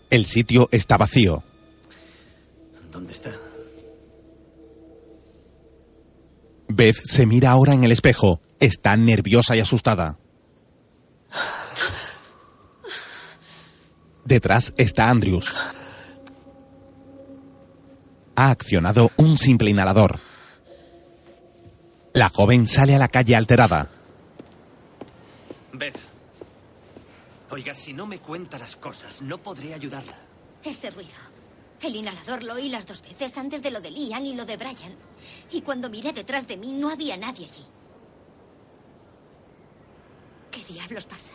[0.10, 1.44] El sitio está vacío.
[2.92, 3.32] ¿Dónde está?
[6.68, 8.42] Beth se mira ahora en el espejo.
[8.60, 10.18] Está nerviosa y asustada.
[14.26, 15.54] Detrás está Andrews.
[18.36, 20.20] Ha accionado un simple inhalador.
[22.14, 23.90] La joven sale a la calle alterada.
[25.74, 25.98] Beth.
[27.56, 30.18] Oiga, si no me cuenta las cosas, no podré ayudarla.
[30.62, 31.14] Ese ruido.
[31.80, 34.58] El inhalador lo oí las dos veces antes de lo de Liam y lo de
[34.58, 34.94] Brian.
[35.52, 37.64] Y cuando miré detrás de mí no había nadie allí.
[40.52, 41.32] ¿Qué diablos pasa?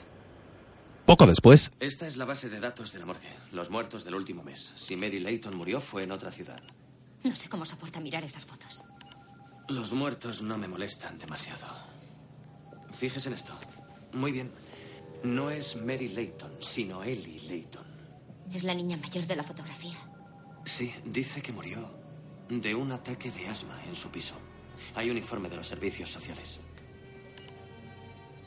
[1.06, 3.34] Poco después, Esta es la base de datos de la morgue.
[3.52, 4.74] Los muertos del último mes.
[4.76, 6.60] Si Mary Layton murió, fue en otra ciudad.
[7.24, 8.84] No sé cómo soporta mirar esas fotos.
[9.70, 11.66] Los muertos no me molestan demasiado.
[12.90, 13.54] Fíjese en esto.
[14.12, 14.52] Muy bien.
[15.22, 17.84] No es Mary Layton, sino Ellie Layton.
[18.52, 19.96] Es la niña mayor de la fotografía.
[20.64, 21.92] Sí, dice que murió
[22.48, 24.34] de un ataque de asma en su piso.
[24.94, 26.60] Hay un informe de los servicios sociales.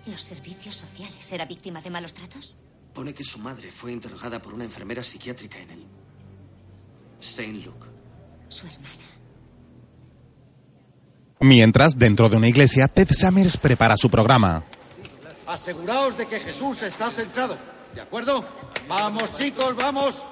[0.06, 1.32] ¿Los servicios sociales?
[1.32, 2.58] ¿Era víctima de malos tratos?
[2.94, 5.86] Pone que su madre fue interrogada por una enfermera psiquiátrica en el
[7.20, 7.88] Saint Luke.
[8.50, 8.90] Su hermana.
[11.40, 14.64] mientras dentro de una iglesia, Ted Summers prepara su programa.
[15.48, 17.58] Aseguraos de que Jesús está centrado.
[17.94, 18.44] ¿De acuerdo?
[18.88, 20.24] Vamos, chicos, vamos.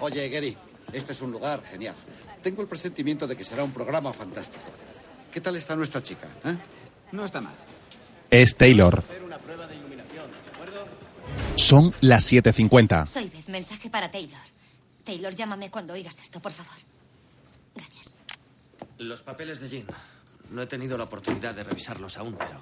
[0.00, 0.56] Oye, Gary,
[0.92, 1.94] este es un lugar genial.
[2.42, 4.64] Tengo el presentimiento de que será un programa fantástico.
[5.32, 6.28] ¿Qué tal está nuestra chica?
[6.44, 6.56] eh?
[7.12, 7.54] No está mal.
[8.30, 9.02] Es Taylor.
[11.56, 13.06] Son las 7.50.
[13.06, 13.48] Soy Beth.
[13.48, 14.40] Mensaje para Taylor.
[15.04, 16.72] Taylor, llámame cuando oigas esto, por favor.
[17.74, 18.16] Gracias.
[18.98, 19.86] Los papeles de Jean.
[20.50, 22.60] No he tenido la oportunidad de revisarlos aún, pero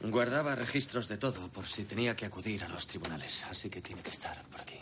[0.00, 4.02] guardaba registros de todo por si tenía que acudir a los tribunales, así que tiene
[4.02, 4.78] que estar por aquí.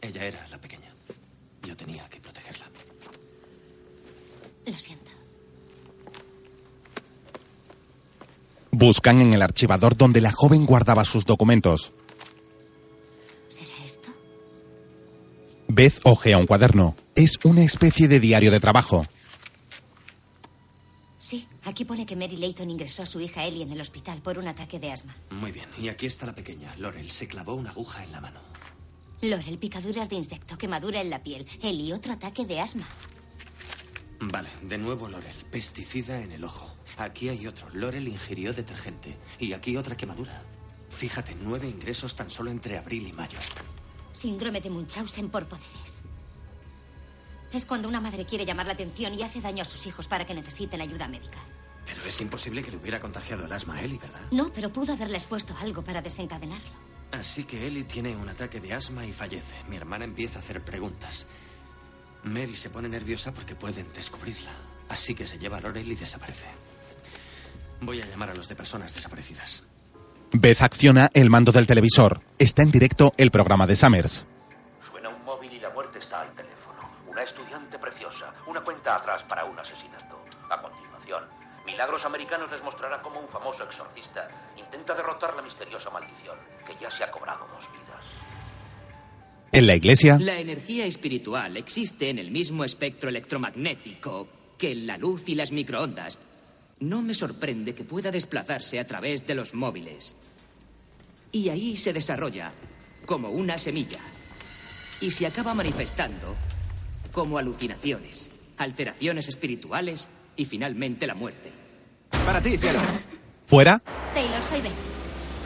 [0.00, 0.92] Ella era la pequeña.
[1.62, 2.66] Yo tenía que protegerla.
[4.66, 5.10] Lo siento.
[8.72, 11.92] Buscan en el archivador donde la joven guardaba sus documentos.
[15.82, 16.94] Beth ojea un cuaderno.
[17.16, 19.04] Es una especie de diario de trabajo.
[21.18, 24.38] Sí, aquí pone que Mary Layton ingresó a su hija Ellie en el hospital por
[24.38, 25.16] un ataque de asma.
[25.30, 26.72] Muy bien, y aquí está la pequeña.
[26.78, 28.38] Laurel se clavó una aguja en la mano.
[29.22, 31.48] Laurel, picaduras de insecto, quemadura en la piel.
[31.60, 32.86] Ellie, otro ataque de asma.
[34.20, 35.34] Vale, de nuevo Lorel.
[35.50, 36.72] Pesticida en el ojo.
[36.96, 37.68] Aquí hay otro.
[37.70, 39.18] Lorel ingirió detergente.
[39.40, 40.44] Y aquí otra quemadura.
[40.90, 43.38] Fíjate, nueve ingresos tan solo entre abril y mayo.
[44.22, 46.00] Síndrome de Munchausen por poderes.
[47.52, 50.24] Es cuando una madre quiere llamar la atención y hace daño a sus hijos para
[50.24, 51.38] que necesiten ayuda médica.
[51.84, 54.20] Pero es imposible que le hubiera contagiado el asma a Ellie, ¿verdad?
[54.30, 56.70] No, pero pudo haberles puesto algo para desencadenarlo.
[57.10, 59.56] Así que Ellie tiene un ataque de asma y fallece.
[59.68, 61.26] Mi hermana empieza a hacer preguntas.
[62.22, 64.52] Mary se pone nerviosa porque pueden descubrirla.
[64.88, 66.46] Así que se lleva a Lorel y desaparece.
[67.80, 69.64] Voy a llamar a los de personas desaparecidas.
[70.34, 72.20] Beth acciona el mando del televisor.
[72.38, 74.26] Está en directo el programa de Summers.
[74.80, 76.78] Suena un móvil y la muerte está al teléfono.
[77.06, 78.32] Una estudiante preciosa.
[78.46, 80.24] Una cuenta atrás para un asesinato.
[80.48, 81.24] A continuación,
[81.66, 84.28] Milagros Americanos les mostrará cómo un famoso exorcista
[84.58, 88.04] intenta derrotar la misteriosa maldición que ya se ha cobrado dos vidas.
[89.52, 95.28] En la iglesia, La energía espiritual existe en el mismo espectro electromagnético que la luz
[95.28, 96.18] y las microondas.
[96.82, 100.16] No me sorprende que pueda desplazarse a través de los móviles.
[101.30, 102.50] Y ahí se desarrolla
[103.06, 104.00] como una semilla.
[105.00, 106.34] Y se acaba manifestando
[107.12, 111.52] como alucinaciones, alteraciones espirituales y finalmente la muerte.
[112.26, 112.80] Para ti, cielo.
[113.46, 113.80] fuera,
[114.12, 114.72] Taylor, soy Beth.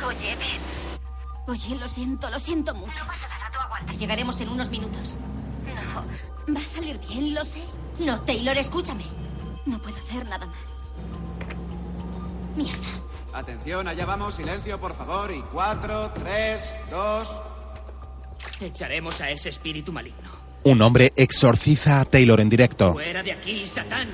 [0.06, 1.48] Oye, Beth.
[1.48, 3.04] Oye, lo siento, lo siento mucho.
[3.04, 3.92] No pasa nada, tú aguanta.
[3.92, 5.18] Llegaremos en unos minutos.
[5.66, 7.60] No, va a salir bien, lo sé.
[7.98, 9.04] No, Taylor, escúchame.
[9.66, 10.75] No puedo hacer nada más.
[12.56, 12.86] Mierda.
[13.34, 14.34] Atención, allá vamos.
[14.34, 15.30] Silencio, por favor.
[15.32, 17.38] Y cuatro, tres, dos.
[18.60, 20.30] Echaremos a ese espíritu maligno.
[20.64, 22.92] un hombre exorciza a Taylor en directo.
[22.94, 24.08] Fuera de aquí, Satán.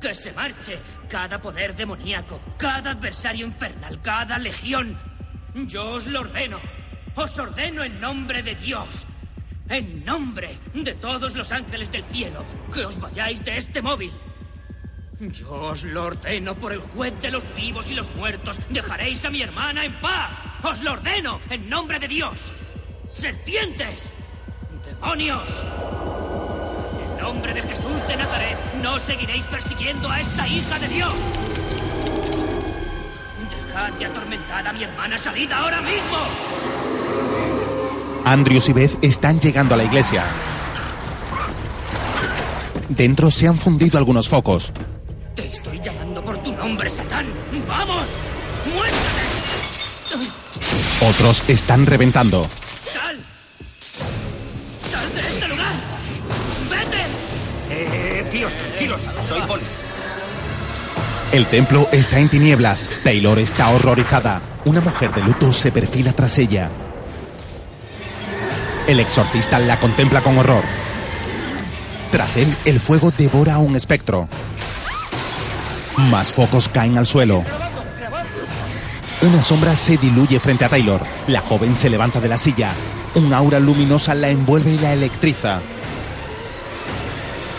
[0.00, 0.78] Que se marche
[1.08, 4.96] cada poder demoníaco, cada adversario infernal, cada legión.
[5.54, 6.58] Yo os lo ordeno.
[7.16, 9.06] Os ordeno en nombre de Dios.
[9.68, 14.12] En nombre de todos los ángeles del cielo, que os vayáis de este móvil.
[15.20, 18.58] Yo os lo ordeno por el juez de los vivos y los muertos.
[18.70, 20.30] Dejaréis a mi hermana en paz.
[20.64, 22.54] Os lo ordeno en nombre de Dios.
[23.12, 24.12] Serpientes.
[24.82, 25.62] ¡Demonios!
[27.02, 31.12] En nombre de Jesús de Nazaret, no seguiréis persiguiendo a esta hija de Dios.
[33.50, 36.16] Dejad de atormentar a mi hermana salida ahora mismo.
[38.24, 40.24] Andrews y Beth están llegando a la iglesia.
[42.88, 44.72] Dentro se han fundido algunos focos.
[45.40, 47.24] Te estoy llamando por tu nombre, Satán.
[47.66, 48.10] ¡Vamos!
[48.74, 49.20] ¡Muéstrate!
[51.00, 52.46] Otros están reventando.
[52.92, 53.16] ¡Sal!
[54.86, 55.72] ¡Sal de este lugar!
[56.68, 57.04] ¡Vete!
[57.70, 59.00] Eh, tíos, tranquilos.
[59.26, 59.62] Soy Poli.
[61.32, 62.90] El templo está en tinieblas.
[63.02, 64.42] Taylor está horrorizada.
[64.66, 66.68] Una mujer de luto se perfila tras ella.
[68.86, 70.64] El exorcista la contempla con horror.
[72.12, 74.28] Tras él, el fuego devora a un espectro.
[75.96, 77.44] Más focos caen al suelo.
[79.22, 81.00] Una sombra se diluye frente a Taylor.
[81.26, 82.70] La joven se levanta de la silla.
[83.14, 85.60] Un aura luminosa la envuelve y la electriza.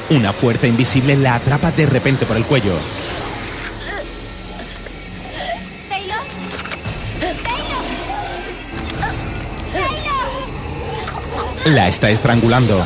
[0.09, 2.73] Una fuerza invisible la atrapa de repente por el cuello.
[5.89, 6.19] ¿Taylor?
[7.43, 7.83] ¡Taylor!
[9.73, 11.75] ¡Taylor!
[11.75, 12.83] La está estrangulando.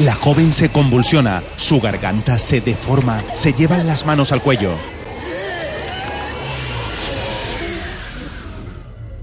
[0.00, 4.76] La joven se convulsiona, su garganta se deforma, se llevan las manos al cuello.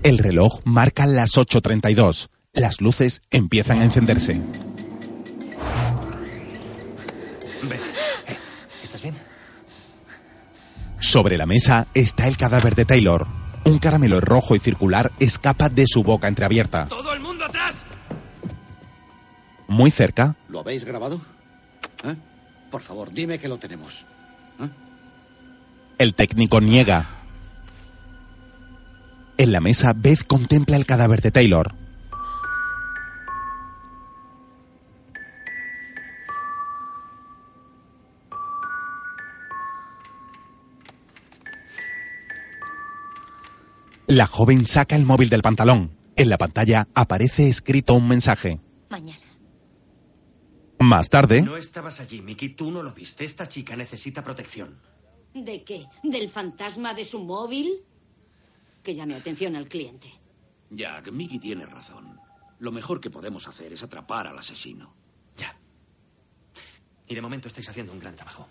[0.04, 2.28] El reloj marca las 8.32.
[2.52, 4.34] Las luces empiezan a encenderse.
[4.34, 4.40] Eh,
[8.84, 9.16] ¿estás bien?
[11.00, 13.28] Sobre la mesa está el cadáver de Taylor.
[13.64, 16.88] Un caramelo rojo y circular escapa de su boca entreabierta.
[16.88, 17.65] ¡Todo el mundo atrás!
[19.68, 21.20] Muy cerca, ¿Lo habéis grabado?
[22.04, 22.16] ¿Eh?
[22.70, 24.06] Por favor, dime que lo tenemos.
[25.98, 27.06] el técnico niega.
[29.38, 31.74] En la mesa, Beth contempla el cadáver de Taylor.
[44.08, 45.92] La joven saca el móvil del pantalón.
[46.16, 48.60] En la pantalla aparece escrito un mensaje.
[48.90, 49.25] Mañana.
[50.86, 52.50] Más tarde, No estabas allí, Mickey.
[52.50, 53.26] Tú no lo viste.
[53.26, 54.80] Esta chica necesita protección.
[55.34, 55.88] ¿De qué?
[56.04, 57.84] ¿Del fantasma de su móvil?
[58.84, 60.14] Que llame atención al cliente.
[60.70, 62.20] Jack, Mickey tiene razón.
[62.60, 64.94] Lo mejor que podemos hacer es atrapar al asesino.
[65.36, 65.58] Ya.
[67.08, 68.48] Y de momento estáis haciendo un gran trabajo.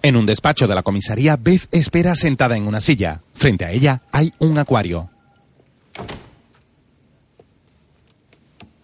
[0.00, 3.20] en un despacho de la comisaría, Beth espera sentada en una silla.
[3.34, 5.10] Frente a ella hay un acuario.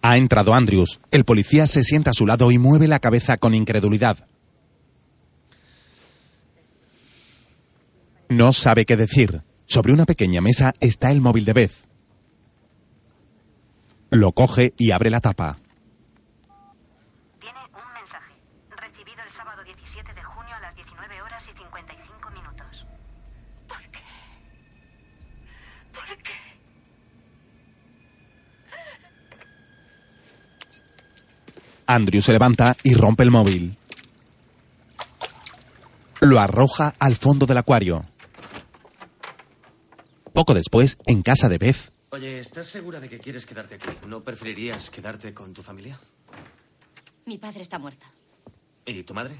[0.07, 0.99] Ha entrado Andrews.
[1.09, 4.27] El policía se sienta a su lado y mueve la cabeza con incredulidad.
[8.29, 9.41] No sabe qué decir.
[9.65, 11.71] Sobre una pequeña mesa está el móvil de Beth.
[14.11, 15.57] Lo coge y abre la tapa.
[17.39, 18.33] Tiene un mensaje.
[18.77, 22.85] Recibido el sábado 17 de junio a las 19 horas y 55 minutos.
[23.67, 24.01] ¿Por qué?
[25.91, 26.45] ¿Por qué?
[31.87, 33.77] Andrew se levanta y rompe el móvil.
[36.21, 38.05] Lo arroja al fondo del acuario.
[40.33, 43.89] Poco después, en casa de Beth, Oye, ¿estás segura de que quieres quedarte aquí?
[44.07, 45.99] ¿No preferirías quedarte con tu familia?
[47.25, 48.05] Mi padre está muerto.
[48.85, 49.35] ¿Y tu madre?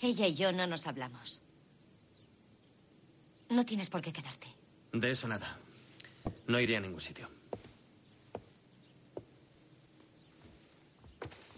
[0.00, 1.40] Ella y yo no nos hablamos.
[3.48, 4.48] No tienes por qué quedarte.
[4.92, 5.56] De eso nada.
[6.46, 7.26] No iría a ningún sitio.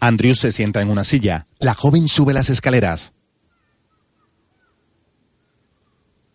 [0.01, 1.45] Andrews se sienta en una silla.
[1.59, 3.13] La joven sube las escaleras.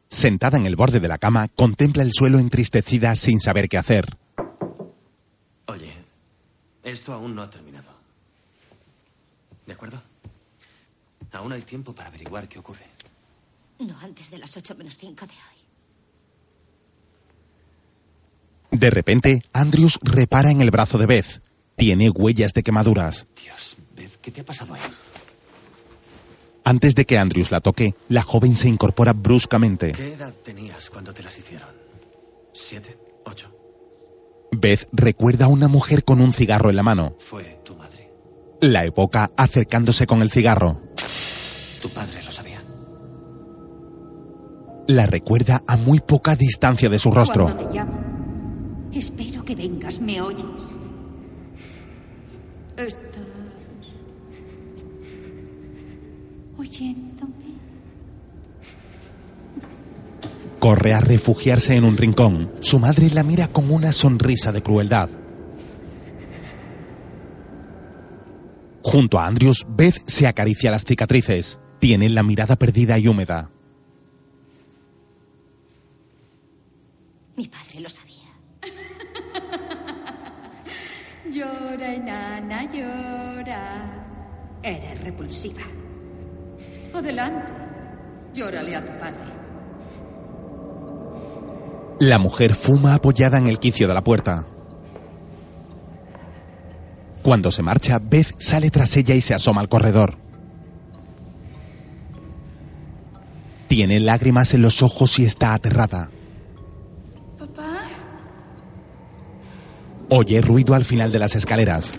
[0.09, 4.17] Sentada en el borde de la cama, contempla el suelo entristecida sin saber qué hacer.
[5.67, 5.93] Oye,
[6.85, 7.91] esto aún no ha terminado.
[9.67, 10.01] ¿De acuerdo?
[11.33, 12.87] Aún hay tiempo para averiguar qué ocurre.
[13.81, 15.57] No antes de las 8 menos 5 de hoy.
[18.79, 21.43] De repente, Andrews repara en el brazo de Beth.
[21.77, 23.27] Tiene huellas de quemaduras.
[23.43, 24.81] Dios, Beth, ¿qué te ha pasado ahí?
[26.67, 29.93] Antes de que Andrews la toque, la joven se incorpora bruscamente.
[29.93, 31.69] ¿Qué edad tenías cuando te las hicieron?
[32.53, 32.99] ¿Siete?
[33.25, 33.55] ¿Ocho?
[34.51, 37.15] Beth recuerda a una mujer con un cigarro en la mano.
[37.21, 38.11] Fue tu madre.
[38.61, 40.83] La evoca acercándose con el cigarro.
[41.81, 42.61] Tu padre lo sabía.
[44.89, 47.45] La recuerda a muy poca distancia de su rostro.
[47.45, 50.75] Cuando te llamo, espero que vengas, ¿me oyes?
[52.77, 53.23] ¿Estás
[56.77, 57.35] oyéndome?
[60.59, 62.53] Corre a refugiarse en un rincón.
[62.61, 65.09] Su madre la mira con una sonrisa de crueldad.
[68.83, 71.59] Junto a Andrews, Beth se acaricia las cicatrices.
[71.81, 73.51] Tiene la mirada perdida y húmeda.
[77.37, 78.17] Mi padre lo sabía.
[81.31, 84.05] Llora, enana, llora.
[84.63, 85.63] Eres repulsiva.
[86.97, 87.53] Adelante.
[88.35, 89.37] Llórale a tu padre.
[92.01, 94.47] La mujer fuma apoyada en el quicio de la puerta.
[97.23, 100.17] Cuando se marcha, Beth sale tras ella y se asoma al corredor.
[103.69, 106.09] Tiene lágrimas en los ojos y está aterrada.
[107.39, 107.81] ¿Papá?
[110.09, 111.95] Oye ruido al final de las escaleras.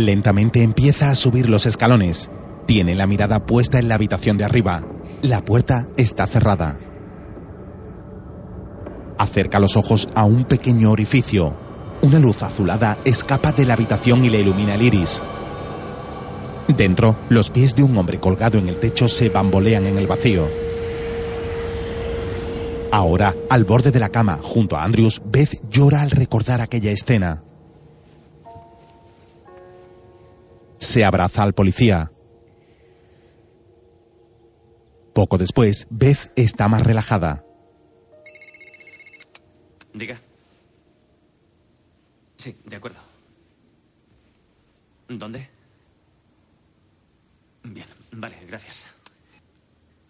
[0.00, 2.30] Lentamente empieza a subir los escalones.
[2.66, 4.82] Tiene la mirada puesta en la habitación de arriba.
[5.20, 6.78] La puerta está cerrada.
[9.18, 11.54] Acerca los ojos a un pequeño orificio.
[12.00, 15.22] Una luz azulada escapa de la habitación y le ilumina el iris.
[16.66, 20.48] Dentro, los pies de un hombre colgado en el techo se bambolean en el vacío.
[22.90, 27.42] Ahora, al borde de la cama, junto a Andrews, Beth llora al recordar aquella escena.
[30.80, 32.10] Se abraza al policía.
[35.14, 37.44] Poco después, Beth está más relajada.
[39.92, 40.18] Diga.
[42.38, 42.98] Sí, de acuerdo.
[45.08, 45.48] ¿Dónde?
[47.62, 48.86] Bien, vale, gracias.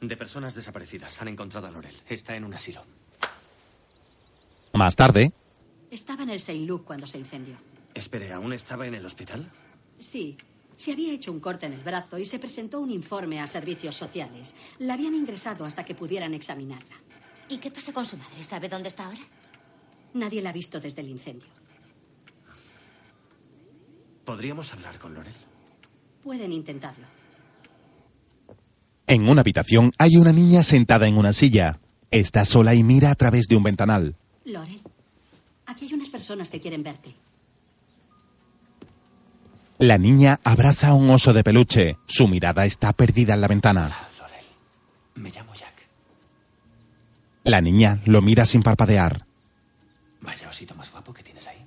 [0.00, 1.20] De personas desaparecidas.
[1.20, 1.96] Han encontrado a Lorel.
[2.08, 2.84] Está en un asilo.
[4.72, 5.32] Más tarde,
[5.90, 7.56] Estaba en el Saint Luke cuando se incendió.
[7.94, 9.50] Espere, ¿aún estaba en el hospital?
[9.98, 10.38] Sí,
[10.76, 13.94] se había hecho un corte en el brazo y se presentó un informe a servicios
[13.96, 14.54] sociales.
[14.78, 16.96] La habían ingresado hasta que pudieran examinarla.
[17.48, 18.42] ¿Y qué pasa con su madre?
[18.44, 19.18] ¿Sabe dónde está ahora?
[20.14, 21.48] Nadie la ha visto desde el incendio.
[24.24, 25.34] ¿Podríamos hablar con Lorel?
[26.22, 27.06] Pueden intentarlo.
[29.06, 31.80] en una habitación hay una niña sentada en una silla.
[32.12, 34.14] Está sola y mira a través de un ventanal.
[34.44, 34.80] Lorel,
[35.66, 37.14] aquí hay unas personas que quieren verte.
[39.80, 41.96] La niña abraza a un oso de peluche.
[42.06, 44.08] Su mirada está perdida en la ventana.
[45.14, 45.88] Me llamo Jack.
[47.44, 49.24] La niña lo mira sin parpadear.
[50.20, 51.66] Vaya osito más guapo que tienes ahí.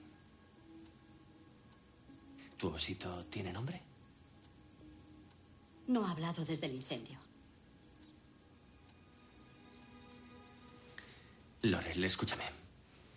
[2.56, 3.82] ¿Tu osito tiene nombre?
[5.88, 7.18] No ha hablado desde el incendio.
[11.64, 12.44] Lorel, escúchame.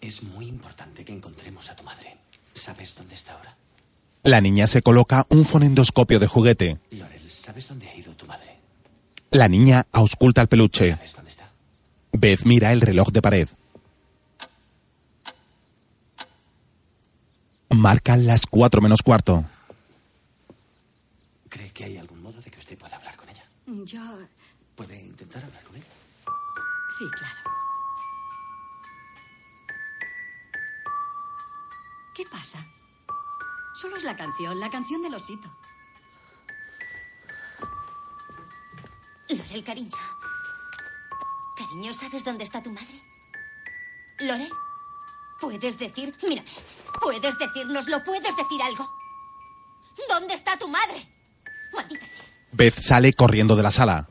[0.00, 2.16] Es muy importante que encontremos a tu madre.
[2.54, 3.54] ¿Sabes dónde está ahora?
[4.26, 6.80] La niña se coloca un fonendoscopio de juguete.
[6.90, 8.58] Lorel, ¿sabes dónde ha ido tu madre?
[9.30, 10.96] La niña ausculta el peluche.
[10.96, 11.48] ¿Sabes dónde está?
[12.10, 13.48] Beth mira el reloj de pared.
[17.70, 19.44] Marcan las cuatro menos cuarto.
[21.48, 23.44] ¿Cree que hay algún modo de que usted pueda hablar con ella?
[23.84, 24.00] Yo...
[24.74, 25.86] ¿Puede intentar hablar con ella?
[26.98, 27.50] Sí, claro.
[32.16, 32.66] ¿Qué pasa?
[33.76, 35.48] Solo es la canción, la canción del osito.
[39.28, 39.90] Lorel, cariño.
[41.56, 43.02] Cariño, ¿sabes dónde está tu madre?
[44.20, 44.50] Lorel,
[45.40, 46.14] ¿puedes decir?
[46.26, 46.48] Mírame.
[47.00, 48.02] ¿Puedes decírnoslo?
[48.02, 48.88] ¿Puedes decir algo?
[50.08, 51.06] ¿Dónde está tu madre?
[51.74, 52.24] Maldita sea.
[52.52, 54.08] Beth sale corriendo de la sala.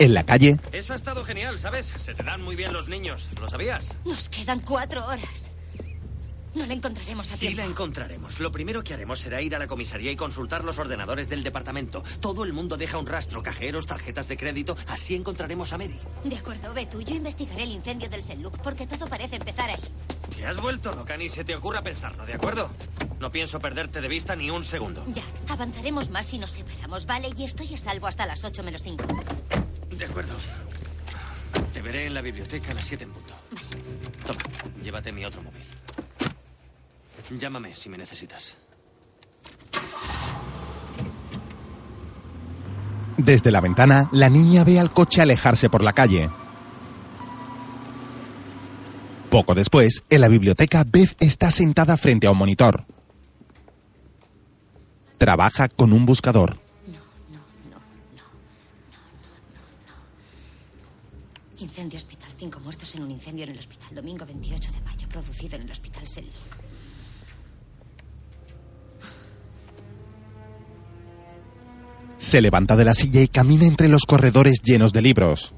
[0.00, 1.92] En la calle, Eso ha estado genial, ¿sabes?
[1.98, 3.28] Se te dan muy bien los niños.
[3.40, 3.94] ¿Lo sabías?
[4.04, 5.50] Nos quedan cuatro horas.
[6.54, 7.60] No la encontraremos a Sí tiempo.
[7.60, 8.40] la encontraremos.
[8.40, 12.02] Lo primero que haremos será ir a la comisaría y consultar los ordenadores del departamento.
[12.20, 14.76] Todo el mundo deja un rastro, cajeros, tarjetas de crédito.
[14.86, 15.98] Así encontraremos a Mary.
[16.24, 17.00] De acuerdo, ve tú.
[17.02, 19.80] Yo investigaré el incendio del Senluk porque todo parece empezar ahí.
[20.34, 22.70] Te has vuelto loca, ni se te ocurra pensarlo, ¿de acuerdo?
[23.18, 25.04] No pienso perderte de vista ni un segundo.
[25.08, 27.30] Jack, avanzaremos más si nos separamos, ¿vale?
[27.36, 29.04] Y estoy a salvo hasta las 8 menos 5.
[29.90, 30.34] De acuerdo.
[31.72, 33.34] Te veré en la biblioteca a las 7 en punto.
[34.26, 34.40] Toma,
[34.82, 35.62] llévate mi otro móvil.
[37.30, 38.56] Llámame si me necesitas.
[43.28, 46.30] desde la ventana, la niña ve al coche alejarse por la calle.
[49.28, 52.86] Poco después, en la biblioteca, Beth está sentada frente a un monitor.
[55.18, 56.58] Trabaja con un buscador.
[61.58, 62.30] Incendio hospital.
[62.38, 63.94] Cinco muertos en un incendio en el hospital.
[63.94, 65.08] Domingo 28 de mayo.
[65.08, 66.67] Producido en el hospital Senluk.
[72.18, 75.54] Se levanta de la silla y camina entre los corredores llenos de libros.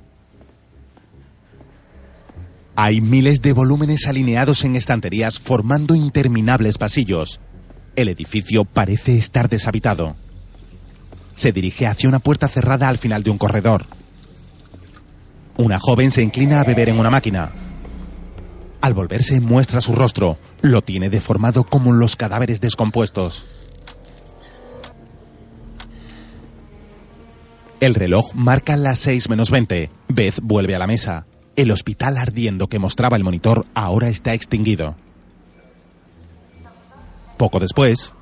[2.76, 7.40] Hay miles de volúmenes alineados en estanterías formando interminables pasillos.
[7.96, 10.16] El edificio parece estar deshabitado.
[11.34, 13.86] Se dirige hacia una puerta cerrada al final de un corredor.
[15.56, 17.52] Una joven se inclina a beber en una máquina.
[18.82, 20.38] Al volverse muestra su rostro.
[20.60, 23.46] Lo tiene deformado como los cadáveres descompuestos.
[27.80, 29.90] El reloj marca las 6 menos 20.
[30.08, 31.26] Beth vuelve a la mesa.
[31.56, 34.96] El hospital ardiendo que mostraba el monitor ahora está extinguido.
[37.38, 38.14] Poco después,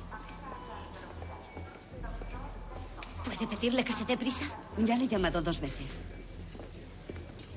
[3.25, 4.45] ¿Puede pedirle que se dé prisa?
[4.77, 5.99] Ya le he llamado dos veces.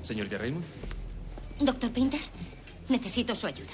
[0.03, 0.65] Señorita Raymond.
[1.61, 2.19] Doctor Painter,
[2.89, 3.71] necesito su ayuda.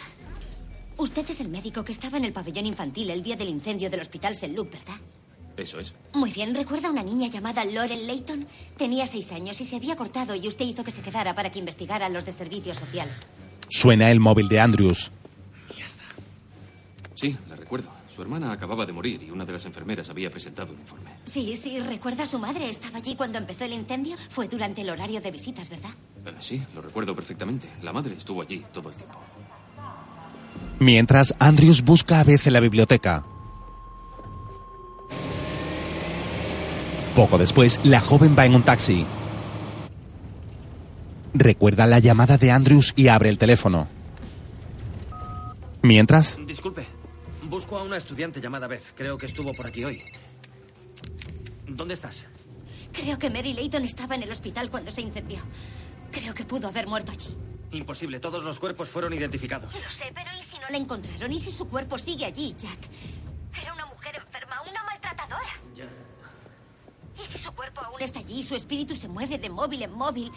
[0.98, 4.02] Usted es el médico que estaba en el pabellón infantil el día del incendio del
[4.02, 4.54] hospital St.
[4.54, 5.02] Luke, ¿verdad?
[5.60, 5.94] Eso es.
[6.14, 8.48] Muy bien, ¿recuerda una niña llamada Laurel Layton?
[8.78, 11.60] Tenía seis años y se había cortado y usted hizo que se quedara para que
[11.60, 13.30] investigara los de servicios sociales.
[13.68, 15.12] suena el móvil de Andrews.
[17.14, 17.90] Sí, la recuerdo.
[18.10, 21.10] Su hermana acababa de morir y una de las enfermeras había presentado un informe.
[21.26, 22.70] Sí, sí, ¿recuerda a su madre?
[22.70, 24.16] ¿Estaba allí cuando empezó el incendio?
[24.30, 25.92] Fue durante el horario de visitas, ¿verdad?
[26.26, 27.68] Eh, sí, lo recuerdo perfectamente.
[27.82, 29.20] La madre estuvo allí todo el tiempo.
[30.80, 33.24] Mientras, Andrews busca a Beth en la biblioteca.
[37.20, 39.06] Poco después, la joven va en un taxi.
[41.34, 43.90] Recuerda la llamada de Andrews y abre el teléfono.
[45.82, 46.86] Mientras, Disculpe.
[47.44, 48.94] Busco a una estudiante llamada Beth.
[48.96, 50.02] Creo que estuvo por aquí hoy.
[51.68, 52.26] ¿Dónde estás?
[52.94, 55.40] Creo que Mary Layton estaba en el hospital cuando se incendió.
[56.14, 57.36] Creo que pudo haber muerto allí.
[57.72, 58.22] Imposible.
[58.22, 59.74] Todos los cuerpos fueron identificados.
[59.74, 61.34] Lo sé, pero ¿y si no la encontraron?
[61.34, 62.80] ¿Y si su cuerpo sigue allí, Jack?
[63.62, 65.60] Era una mujer enferma, una maltratadora.
[65.76, 65.90] Ya.
[67.22, 70.32] ¿Y si su cuerpo aún está allí su espíritu se mueve de móvil en móvil,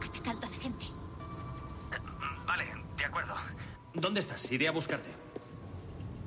[0.00, 0.86] atacando a la gente?
[2.46, 2.66] Vale,
[2.96, 3.34] de acuerdo.
[3.94, 4.50] ¿Dónde estás?
[4.50, 5.10] Iré a buscarte.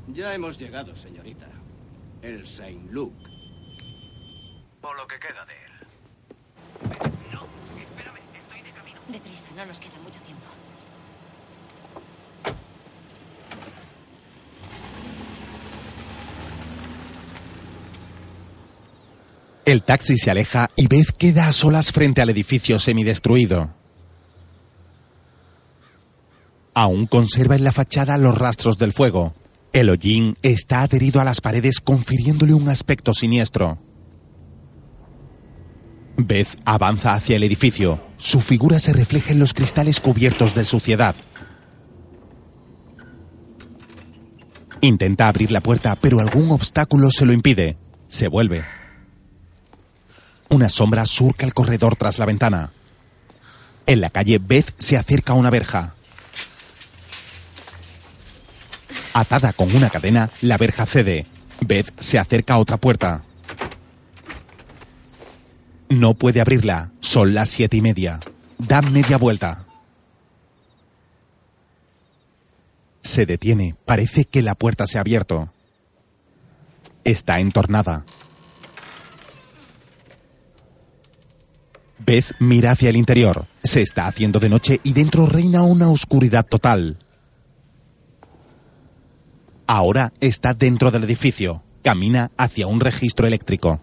[0.07, 1.47] Ya hemos llegado, señorita.
[2.21, 3.29] El Saint Luke.
[4.81, 5.71] O lo que queda de él.
[9.07, 10.45] Deprisa, no nos queda mucho tiempo.
[19.65, 23.73] El taxi se aleja y Beth queda a solas frente al edificio semidestruido.
[26.73, 29.33] Aún conserva en la fachada los rastros del fuego.
[29.73, 33.79] El hollín está adherido a las paredes confiriéndole un aspecto siniestro.
[36.17, 38.01] Beth avanza hacia el edificio.
[38.17, 41.15] Su figura se refleja en los cristales cubiertos de suciedad.
[44.81, 47.77] Intenta abrir la puerta, pero algún obstáculo se lo impide.
[48.07, 48.63] Se vuelve.
[50.49, 52.71] Una sombra surca el corredor tras la ventana.
[53.87, 55.93] En la calle, Beth se acerca a una verja.
[59.13, 61.25] Atada con una cadena, la verja cede.
[61.61, 63.23] Beth se acerca a otra puerta.
[65.89, 66.91] No puede abrirla.
[66.99, 68.19] Son las siete y media.
[68.57, 69.65] Da media vuelta.
[73.01, 73.75] Se detiene.
[73.85, 75.49] Parece que la puerta se ha abierto.
[77.03, 78.03] Está entornada.
[82.05, 83.47] Beth mira hacia el interior.
[83.63, 86.99] Se está haciendo de noche y dentro reina una oscuridad total.
[89.65, 91.63] Ahora está dentro del edificio.
[91.81, 93.81] Camina hacia un registro eléctrico.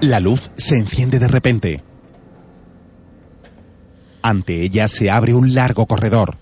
[0.00, 1.82] La luz se enciende de repente.
[4.22, 6.38] Ante ella se abre un largo corredor.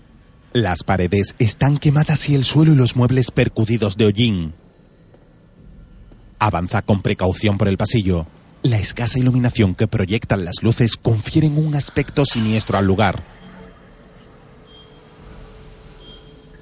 [0.53, 4.53] Las paredes están quemadas y el suelo y los muebles percudidos de hollín.
[6.39, 8.27] Avanza con precaución por el pasillo.
[8.63, 13.23] La escasa iluminación que proyectan las luces confieren un aspecto siniestro al lugar.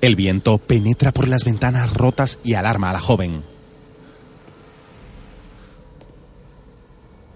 [0.02, 3.44] El viento penetra por las ventanas rotas y alarma a la joven.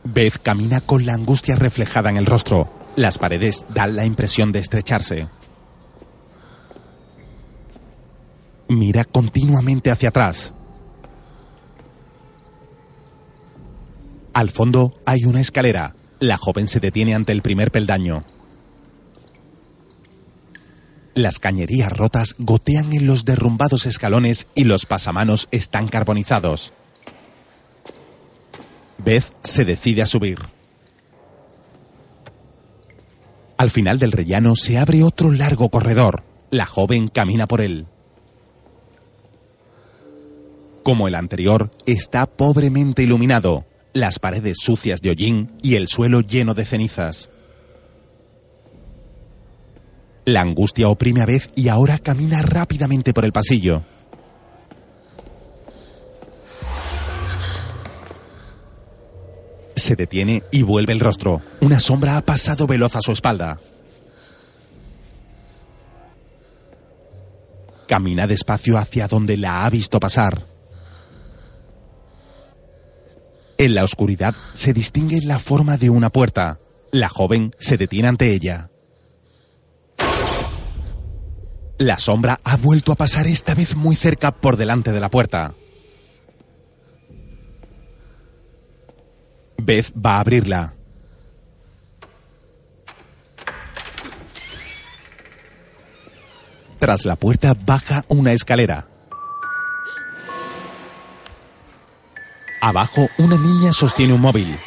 [0.04, 2.72] Beth camina con la angustia reflejada en el rostro.
[2.96, 5.28] Las paredes dan la impresión de estrecharse.
[8.70, 10.54] Mira continuamente hacia atrás.
[14.32, 15.96] Al fondo hay una escalera.
[16.20, 18.24] La joven se detiene ante el primer peldaño.
[21.16, 26.72] Las cañerías rotas gotean en los derrumbados escalones y los pasamanos están carbonizados.
[29.00, 30.38] Beth se decide a subir.
[33.58, 36.24] Al final del rellano se abre otro largo corredor.
[36.52, 37.88] La joven camina por él.
[40.90, 46.56] Como el anterior, está pobremente iluminado, las paredes sucias de hollín y el suelo lleno
[46.56, 47.30] de cenizas.
[50.26, 53.84] La angustia oprime a Beth y ahora camina rápidamente por el pasillo.
[59.76, 61.44] Se detiene y vuelve el rostro.
[61.62, 63.60] Una sombra ha pasado veloz a su espalda.
[67.88, 70.50] Camina despacio hacia donde la ha visto pasar.
[73.60, 76.62] En la oscuridad se distingue la forma de una puerta.
[76.94, 78.70] La joven se detiene ante ella.
[81.78, 85.56] La sombra ha vuelto a pasar esta vez muy cerca por delante de la puerta.
[89.58, 90.74] Beth va a abrirla.
[96.80, 98.89] Tras la puerta baja una escalera.
[102.62, 104.58] Abajo una niña sostiene un móvil.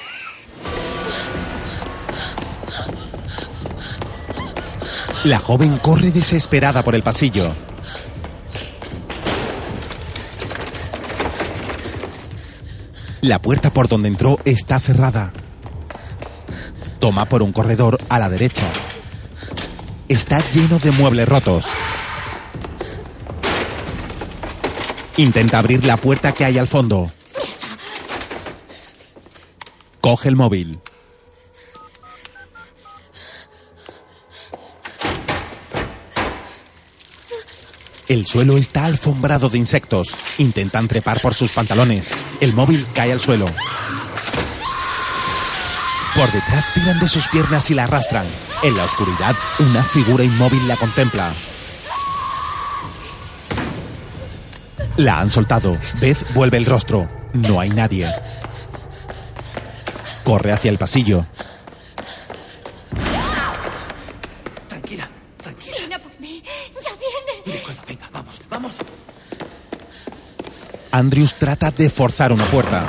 [5.24, 7.54] La joven corre desesperada por el pasillo.
[13.20, 15.32] La puerta por donde entró está cerrada.
[16.98, 18.68] Toma por un corredor a la derecha.
[20.08, 21.66] Está lleno de muebles rotos.
[25.18, 27.12] Intenta abrir la puerta que hay al fondo.
[30.02, 30.80] Coge el móvil.
[38.08, 40.16] El suelo está alfombrado de insectos.
[40.38, 42.12] Intentan trepar por sus pantalones.
[42.40, 43.46] El móvil cae al suelo.
[46.16, 48.26] Por detrás tiran de sus piernas y la arrastran.
[48.64, 51.32] En la oscuridad, una figura inmóvil la contempla.
[54.96, 55.78] La han soltado.
[56.00, 57.08] Beth vuelve el rostro.
[57.32, 58.08] No hay nadie.
[60.24, 61.26] Corre hacia el pasillo.
[64.68, 65.08] Tranquila,
[65.42, 65.76] tranquila.
[65.78, 66.42] Viene por mí.
[66.74, 67.52] Ya viene.
[67.56, 68.72] De acuerdo, venga, vamos, vamos.
[70.92, 72.88] Andrews trata de forzar una puerta.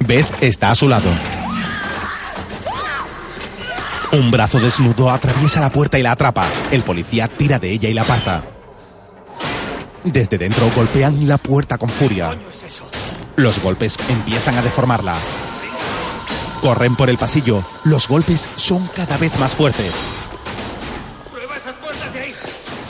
[0.00, 1.10] Beth está a su lado.
[4.12, 6.46] Un brazo desnudo atraviesa la puerta y la atrapa.
[6.70, 8.44] El policía tira de ella y la aparta.
[10.04, 12.36] Desde dentro golpean la puerta con furia.
[13.36, 15.16] Los golpes empiezan a deformarla.
[16.62, 17.64] Corren por el pasillo.
[17.82, 19.92] Los golpes son cada vez más fuertes.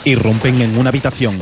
[0.03, 1.41] Irrumpen en una habitación.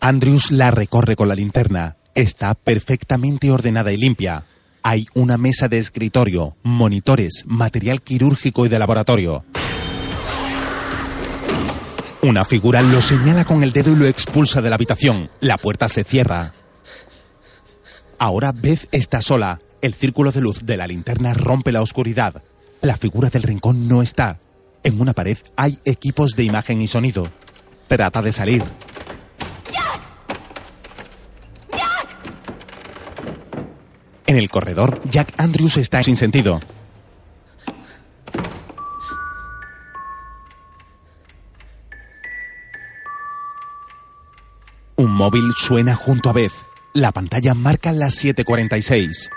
[0.00, 1.96] Andrews la recorre con la linterna.
[2.14, 4.44] Está perfectamente ordenada y limpia.
[4.82, 9.44] Hay una mesa de escritorio, monitores, material quirúrgico y de laboratorio.
[12.26, 15.30] Una figura lo señala con el dedo y lo expulsa de la habitación.
[15.40, 16.52] La puerta se cierra.
[18.18, 19.60] Ahora Beth está sola.
[19.80, 22.42] El círculo de luz de la linterna rompe la oscuridad.
[22.82, 24.40] La figura del rincón no está.
[24.82, 27.30] En una pared hay equipos de imagen y sonido.
[27.86, 28.64] Trata de salir.
[34.26, 36.58] En el corredor, Jack Andrews está sin sentido.
[45.16, 46.52] Móvil suena junto a Beth.
[46.92, 49.30] La pantalla marca las 7:46.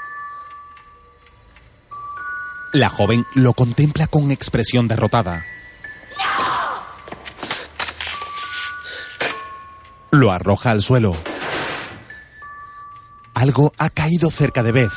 [2.73, 5.45] La joven lo contempla con expresión derrotada.
[10.11, 11.15] Lo arroja al suelo.
[13.33, 14.91] Algo ha caído cerca de Beth.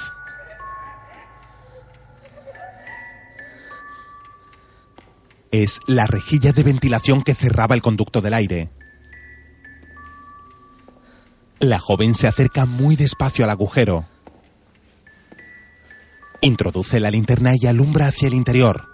[5.53, 8.82] Es la rejilla de ventilación que cerraba el conducto del aire.
[11.63, 14.05] La joven se acerca muy despacio al agujero.
[16.41, 18.89] Introduce la linterna y alumbra hacia el interior.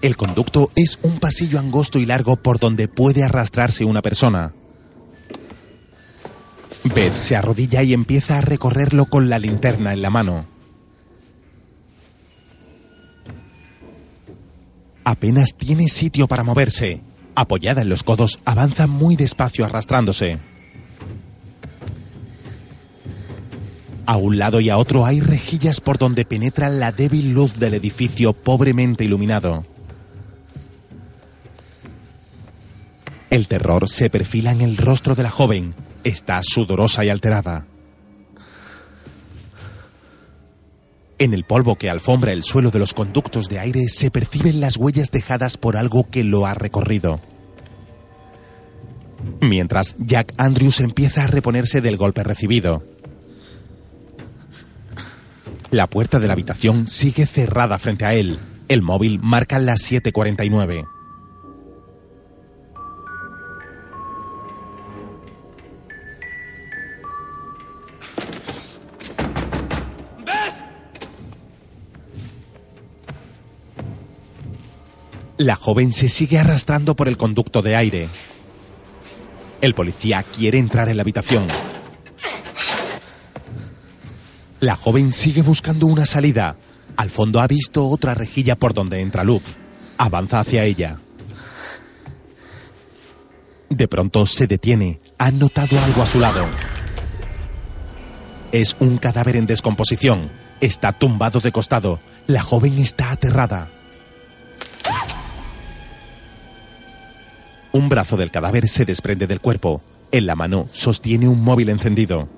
[0.00, 4.54] El conducto es un pasillo angosto y largo por donde puede arrastrarse una persona.
[6.84, 10.46] Beth se arrodilla y empieza a recorrerlo con la linterna en la mano.
[15.04, 17.02] Apenas tiene sitio para moverse.
[17.40, 20.40] Apoyada en los codos, avanza muy despacio arrastrándose.
[24.06, 27.74] A un lado y a otro hay rejillas por donde penetra la débil luz del
[27.74, 29.62] edificio pobremente iluminado.
[33.30, 35.76] El terror se perfila en el rostro de la joven.
[36.02, 37.66] Está sudorosa y alterada.
[41.20, 44.76] En el polvo que alfombra el suelo de los conductos de aire se perciben las
[44.76, 47.20] huellas dejadas por algo que lo ha recorrido.
[49.40, 52.84] Mientras Jack Andrews empieza a reponerse del golpe recibido.
[55.72, 58.38] La puerta de la habitación sigue cerrada frente a él.
[58.68, 60.86] El móvil marca las 7:49.
[75.38, 78.08] La joven se sigue arrastrando por el conducto de aire.
[79.60, 81.46] El policía quiere entrar en la habitación.
[84.58, 86.56] La joven sigue buscando una salida.
[86.96, 89.58] Al fondo ha visto otra rejilla por donde entra luz.
[89.96, 90.98] Avanza hacia ella.
[93.70, 95.00] De pronto se detiene.
[95.18, 96.46] Ha notado algo a su lado.
[98.50, 100.32] Es un cadáver en descomposición.
[100.60, 102.00] Está tumbado de costado.
[102.26, 103.68] La joven está aterrada.
[107.78, 109.80] Un brazo del cadáver se desprende del cuerpo.
[110.10, 112.28] En la mano sostiene un móvil encendido.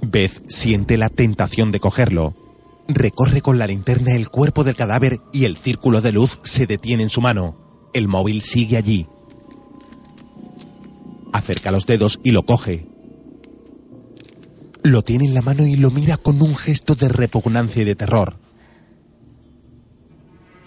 [0.00, 2.34] Beth siente la tentación de cogerlo.
[2.88, 7.02] Recorre con la linterna el cuerpo del cadáver y el círculo de luz se detiene
[7.02, 7.90] en su mano.
[7.92, 9.06] El móvil sigue allí.
[11.34, 12.88] Acerca los dedos y lo coge.
[14.82, 17.94] Lo tiene en la mano y lo mira con un gesto de repugnancia y de
[17.94, 18.45] terror.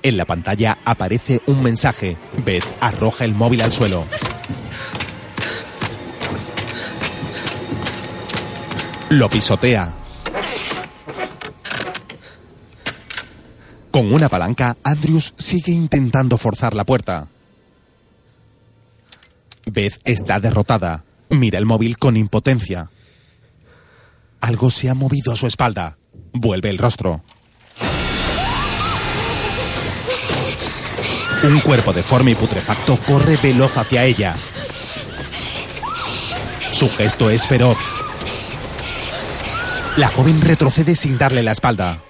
[0.02, 2.18] En la pantalla aparece un mensaje.
[2.45, 4.06] Beth arroja el móvil al suelo.
[9.10, 9.93] Lo pisotea.
[13.91, 17.28] Con una palanca, Andrews sigue intentando forzar la puerta.
[19.66, 21.04] Beth está derrotada.
[21.30, 22.89] Mira el móvil con impotencia.
[24.39, 25.97] Algo se ha movido a su espalda.
[26.32, 27.24] Vuelve el rostro.
[31.43, 34.35] Un cuerpo deforme y putrefacto corre veloz hacia ella.
[36.71, 37.77] Su gesto es feroz.
[39.95, 42.01] La joven retrocede sin darle la espalda.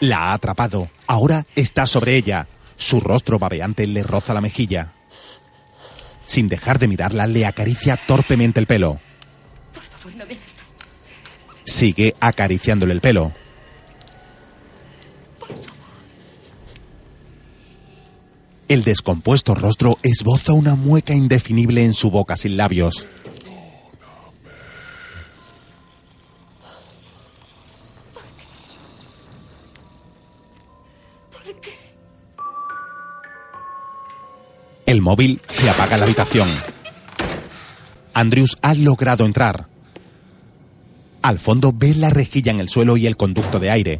[0.00, 0.90] La ha atrapado.
[1.06, 2.46] Ahora está sobre ella.
[2.76, 4.92] Su rostro babeante le roza la mejilla.
[6.26, 9.00] Sin dejar de mirarla, le acaricia torpemente el pelo.
[9.72, 10.24] Por favor, no.
[11.64, 13.32] Sigue acariciándole el pelo.
[18.70, 23.04] El descompuesto rostro esboza una mueca indefinible en su boca sin labios.
[34.86, 36.48] El móvil se apaga en la habitación.
[38.14, 39.66] Andrews ha logrado entrar.
[41.22, 43.98] Al fondo ve la rejilla en el suelo y el conducto de aire.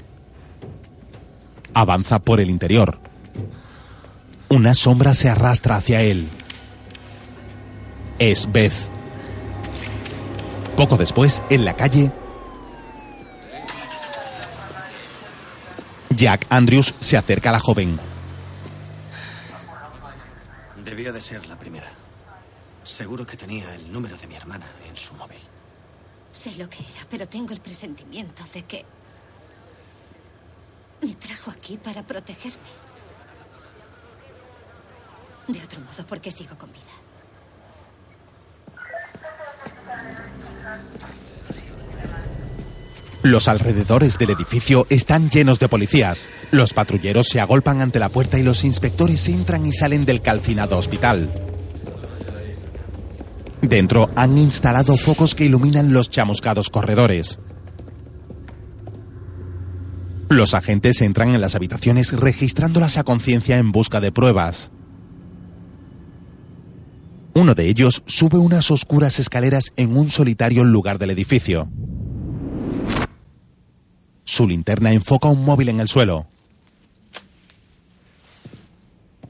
[1.74, 3.09] Avanza por el interior.
[4.52, 6.28] Una sombra se arrastra hacia él.
[8.18, 8.74] Es Beth.
[10.76, 12.10] Poco después, en la calle,
[16.10, 18.00] Jack Andrews se acerca a la joven.
[20.84, 21.86] Debió de ser la primera.
[22.82, 25.38] Seguro que tenía el número de mi hermana en su móvil.
[26.32, 28.84] Sé lo que era, pero tengo el presentimiento de que
[31.02, 32.79] me trajo aquí para protegerme.
[35.52, 36.82] De otro modo, ¿por qué sigo con vida?
[43.22, 46.28] Los alrededores del edificio están llenos de policías.
[46.52, 50.78] Los patrulleros se agolpan ante la puerta y los inspectores entran y salen del calcinado
[50.78, 51.28] hospital.
[53.60, 57.40] Dentro han instalado focos que iluminan los chamuscados corredores.
[60.28, 64.70] Los agentes entran en las habitaciones registrándolas a conciencia en busca de pruebas.
[67.32, 71.68] Uno de ellos sube unas oscuras escaleras en un solitario lugar del edificio.
[74.24, 76.26] Su linterna enfoca un móvil en el suelo.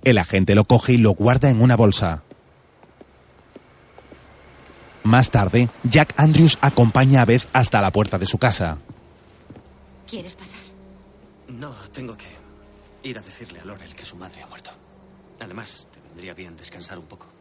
[0.03, 2.23] El agente lo coge y lo guarda en una bolsa.
[5.03, 8.79] Más tarde, Jack Andrews acompaña a Beth hasta la puerta de su casa.
[10.09, 10.59] ¿Quieres pasar?
[11.49, 12.27] No, tengo que
[13.03, 14.71] ir a decirle a Laurel que su madre ha muerto.
[15.41, 17.40] Además, te vendría bien descansar un poco.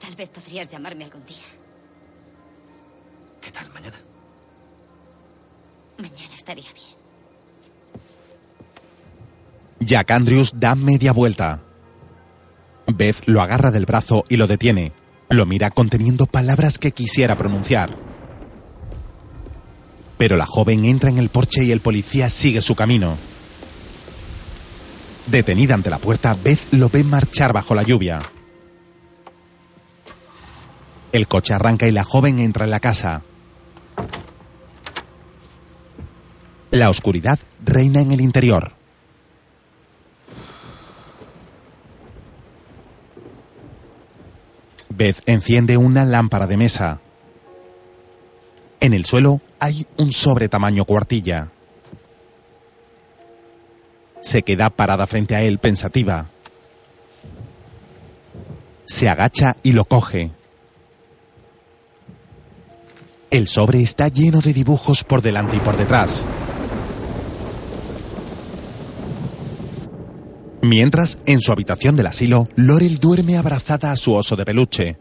[0.00, 1.36] Tal vez podrías llamarme algún día.
[3.40, 3.96] ¿Qué tal mañana?
[5.98, 7.00] Mañana estaría bien.
[9.80, 11.60] Jack Andrews da media vuelta.
[12.86, 14.92] Beth lo agarra del brazo y lo detiene.
[15.28, 17.94] Lo mira conteniendo palabras que quisiera pronunciar.
[20.18, 23.16] Pero la joven entra en el porche y el policía sigue su camino.
[25.26, 28.18] Detenida ante la puerta, Beth lo ve marchar bajo la lluvia.
[31.12, 33.22] El coche arranca y la joven entra en la casa.
[36.70, 38.72] La oscuridad reina en el interior.
[44.88, 47.00] Beth enciende una lámpara de mesa.
[48.78, 51.48] En el suelo hay un sobre tamaño cuartilla.
[54.20, 56.26] Se queda parada frente a él pensativa.
[58.84, 60.30] Se agacha y lo coge.
[63.30, 66.24] El sobre está lleno de dibujos por delante y por detrás.
[70.62, 74.98] Mientras, en su habitación del asilo, Laurel duerme abrazada a su oso de peluche.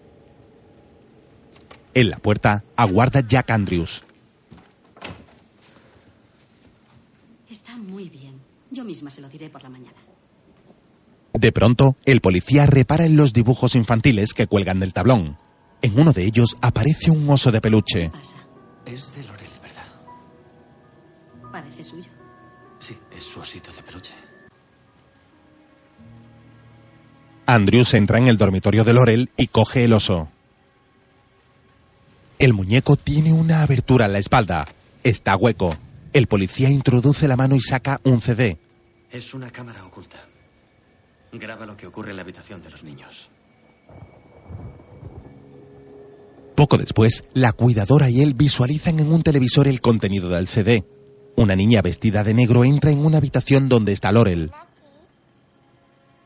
[1.95, 4.03] En la puerta aguarda Jack Andrews.
[7.49, 8.35] Está muy bien.
[8.69, 9.97] Yo misma se lo diré por la mañana.
[11.33, 15.37] De pronto, el policía repara en los dibujos infantiles que cuelgan del tablón.
[15.81, 18.11] En uno de ellos aparece un oso de peluche.
[18.85, 21.51] Es de Laurel, ¿verdad?
[21.51, 22.09] Parece suyo.
[22.79, 24.13] Sí, es su osito de peluche.
[27.45, 30.29] Andrews entra en el dormitorio de Laurel y coge el oso.
[32.37, 34.67] El muñeco tiene una abertura en la espalda.
[35.03, 35.75] Está hueco.
[36.13, 38.57] El policía introduce la mano y saca un CD.
[39.11, 40.17] Es una cámara oculta.
[41.31, 43.29] Graba lo que ocurre en la habitación de los niños.
[46.59, 50.83] Poco después, la cuidadora y él visualizan en un televisor el contenido del CD.
[51.37, 54.51] Una niña vestida de negro entra en una habitación donde está Laurel.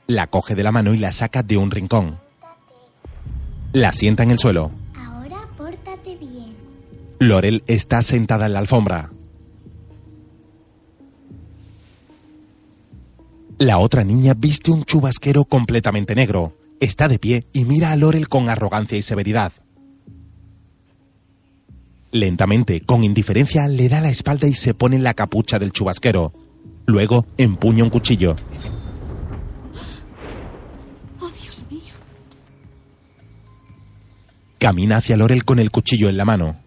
[0.07, 2.19] La coge de la mano y la saca de un rincón.
[3.73, 4.71] La sienta en el suelo.
[4.95, 6.55] Ahora pórtate bien.
[7.19, 9.11] Laurel está sentada en la alfombra.
[13.59, 16.57] La otra niña viste un chubasquero completamente negro.
[16.79, 19.53] Está de pie y mira a Laurel con arrogancia y severidad.
[22.13, 26.31] Lentamente, con indiferencia, le da la espalda y se pone la capucha del chubasquero.
[26.85, 28.35] Luego empuña un cuchillo.
[31.19, 31.81] Oh, Dios mío.
[34.59, 36.61] Camina hacia Laurel con el cuchillo en la mano.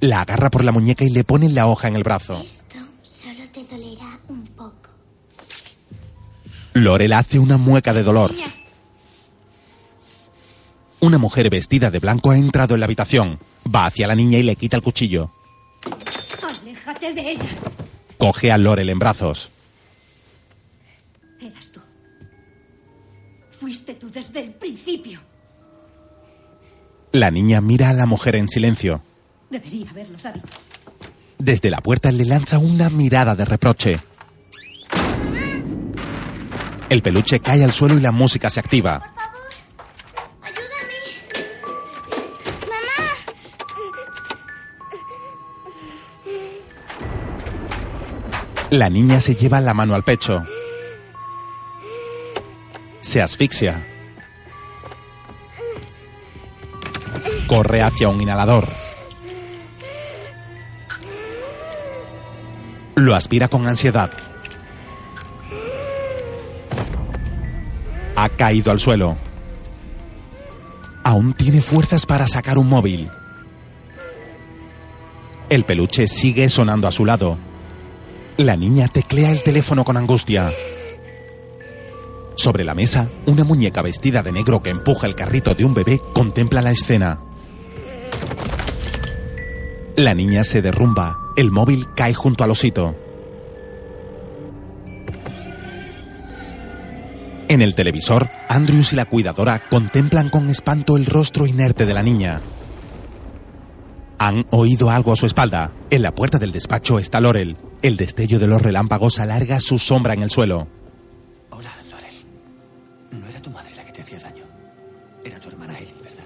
[0.00, 2.42] La agarra por la muñeca y le pone la hoja en el brazo.
[2.42, 4.90] Esto solo te dolerá un poco.
[6.74, 8.32] Laurel hace una mueca de dolor.
[11.00, 13.38] Una mujer vestida de blanco ha entrado en la habitación.
[13.72, 15.30] Va hacia la niña y le quita el cuchillo.
[16.42, 17.48] Aléjate de ella.
[18.18, 19.50] Coge a Laurel en brazos.
[21.40, 21.80] Eras tú.
[23.50, 25.20] Fuiste tú desde el principio.
[27.12, 29.02] La niña mira a la mujer en silencio.
[29.50, 30.46] Debería haberlo sabido.
[31.38, 33.98] Desde la puerta le lanza una mirada de reproche.
[36.88, 39.15] El peluche cae al suelo y la música se activa.
[48.70, 50.42] La niña se lleva la mano al pecho.
[53.00, 53.80] Se asfixia.
[57.46, 58.66] Corre hacia un inhalador.
[62.96, 64.10] Lo aspira con ansiedad.
[68.16, 69.16] Ha caído al suelo.
[71.04, 73.08] Aún tiene fuerzas para sacar un móvil.
[75.48, 77.38] El peluche sigue sonando a su lado.
[78.38, 80.52] La niña teclea el teléfono con angustia.
[82.34, 85.98] Sobre la mesa, una muñeca vestida de negro que empuja el carrito de un bebé
[86.12, 87.18] contempla la escena.
[89.96, 91.18] La niña se derrumba.
[91.34, 92.94] El móvil cae junto al osito.
[97.48, 102.02] En el televisor, Andrews y la cuidadora contemplan con espanto el rostro inerte de la
[102.02, 102.42] niña.
[104.18, 105.72] Han oído algo a su espalda.
[105.90, 107.56] En la puerta del despacho está Laurel.
[107.82, 110.66] El destello de los relámpagos alarga su sombra en el suelo.
[111.50, 112.14] Hola, Laurel.
[113.12, 114.44] No era tu madre la que te hacía daño.
[115.24, 116.24] Era tu hermana Ellie, ¿verdad?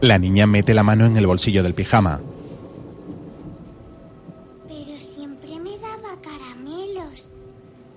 [0.00, 2.20] La niña mete la mano en el bolsillo del pijama.
[4.66, 7.30] Pero siempre me daba caramelos.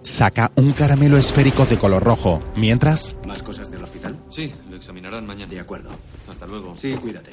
[0.04, 4.16] Saca un caramelo esférico de color rojo, mientras ¿Más cosas del hospital?
[4.30, 5.52] Sí, lo examinarán mañana.
[5.52, 5.90] De acuerdo.
[6.30, 6.76] Hasta luego.
[6.78, 7.32] Sí, cuídate.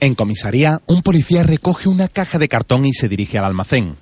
[0.00, 3.96] En comisaría, un policía recoge una caja de cartón y se dirige al almacén.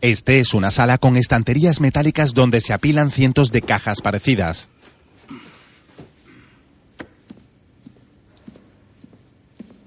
[0.00, 4.68] Este es una sala con estanterías metálicas donde se apilan cientos de cajas parecidas.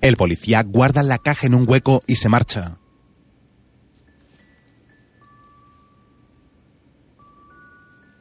[0.01, 2.77] El policía guarda la caja en un hueco y se marcha.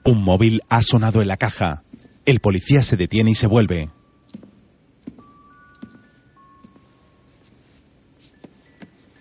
[0.04, 1.82] Un móvil ha sonado en la caja.
[2.24, 3.90] El policía se detiene y se vuelve.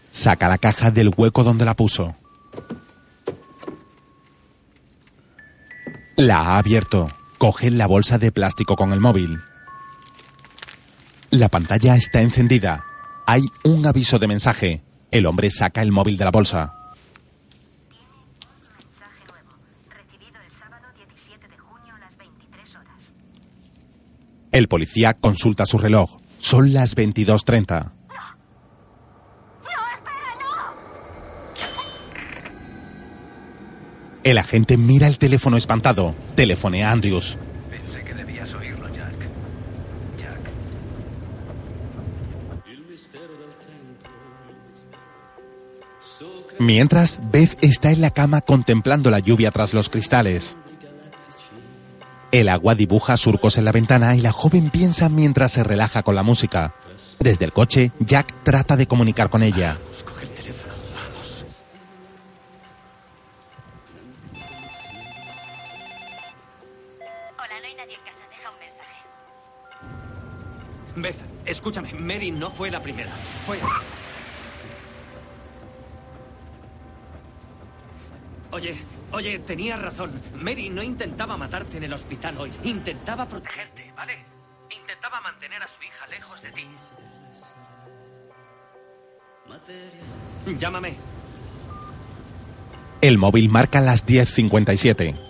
[0.10, 2.16] Saca la caja del hueco donde la puso.
[6.16, 7.08] La ha abierto.
[7.38, 9.40] Coge la bolsa de plástico con el móvil.
[11.30, 12.84] La pantalla está encendida.
[13.26, 14.84] Hay un aviso de mensaje.
[15.12, 16.74] El hombre saca el móvil de la bolsa.
[24.52, 26.18] El policía consulta su reloj.
[26.40, 27.99] Son las 22.30.
[34.24, 36.14] El agente mira el teléfono espantado.
[36.36, 37.38] Telefonea a Andrews.
[37.70, 39.16] Pensé que debías oírlo, Jack.
[40.20, 40.40] Jack.
[46.60, 50.58] Mientras, Beth está en la cama contemplando la lluvia tras los cristales.
[52.32, 56.14] El agua dibuja surcos en la ventana y la joven piensa mientras se relaja con
[56.16, 56.76] la música.
[57.20, 59.80] Desde el coche, Jack trata de comunicar con ella.
[59.80, 60.00] Vamos.
[70.96, 71.94] Beth, escúchame.
[71.94, 73.12] Mary no fue la primera.
[73.46, 73.60] Fue.
[78.52, 78.76] Oye,
[79.12, 80.12] oye, tenías razón.
[80.36, 82.52] Mary no intentaba matarte en el hospital hoy.
[82.64, 84.18] Intentaba protegerte, ¿vale?
[84.70, 86.68] Intentaba mantener a su hija lejos de ti.
[90.58, 90.96] Llámame.
[93.02, 95.29] El móvil marca las 10.57.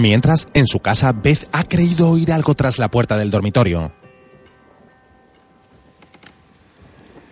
[0.00, 3.92] Mientras, en su casa, Beth ha creído oír algo tras la puerta del dormitorio.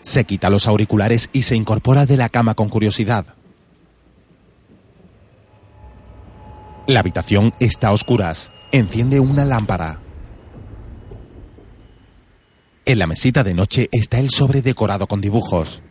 [0.03, 3.25] Se quita los auriculares y se incorpora de la cama con curiosidad.
[6.87, 8.53] La habitación está a oscuras.
[8.71, 10.01] Enciende una lámpara.
[12.85, 15.83] En la mesita de noche está el sobre decorado con dibujos.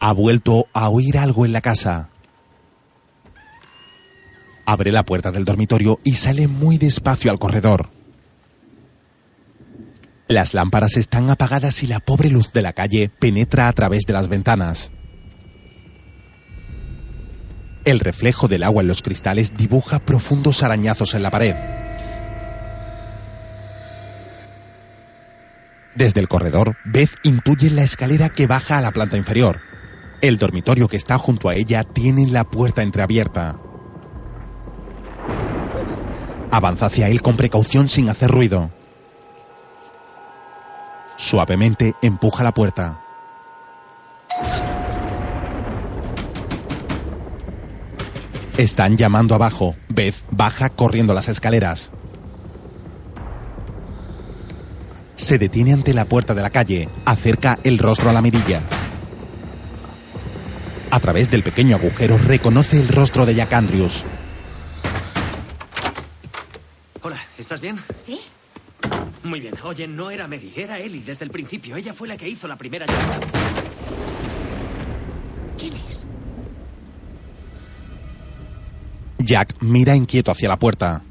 [0.00, 2.08] Ha vuelto a oír algo en la casa.
[4.70, 7.88] Abre la puerta del dormitorio y sale muy despacio al corredor.
[10.28, 14.12] Las lámparas están apagadas y la pobre luz de la calle penetra a través de
[14.12, 14.92] las ventanas.
[17.86, 21.54] El reflejo del agua en los cristales dibuja profundos arañazos en la pared.
[25.94, 29.60] Desde el corredor, Beth intuye la escalera que baja a la planta inferior.
[30.20, 33.62] El dormitorio que está junto a ella tiene la puerta entreabierta.
[36.50, 38.70] Avanza hacia él con precaución sin hacer ruido.
[41.16, 43.00] Suavemente empuja la puerta.
[48.56, 49.76] Están llamando abajo.
[49.88, 51.90] Beth baja corriendo las escaleras.
[55.14, 56.88] Se detiene ante la puerta de la calle.
[57.04, 58.62] Acerca el rostro a la mirilla.
[60.90, 64.04] A través del pequeño agujero reconoce el rostro de Jack Andrews.
[67.00, 67.78] Hola, ¿estás bien?
[67.96, 68.18] ¿Sí?
[69.22, 69.54] Muy bien.
[69.62, 71.76] Oye, no era Mary, era Ellie desde el principio.
[71.76, 73.20] Ella fue la que hizo la primera llamada.
[75.56, 76.06] ¿Quién es?
[79.18, 81.02] Jack mira inquieto hacia la puerta.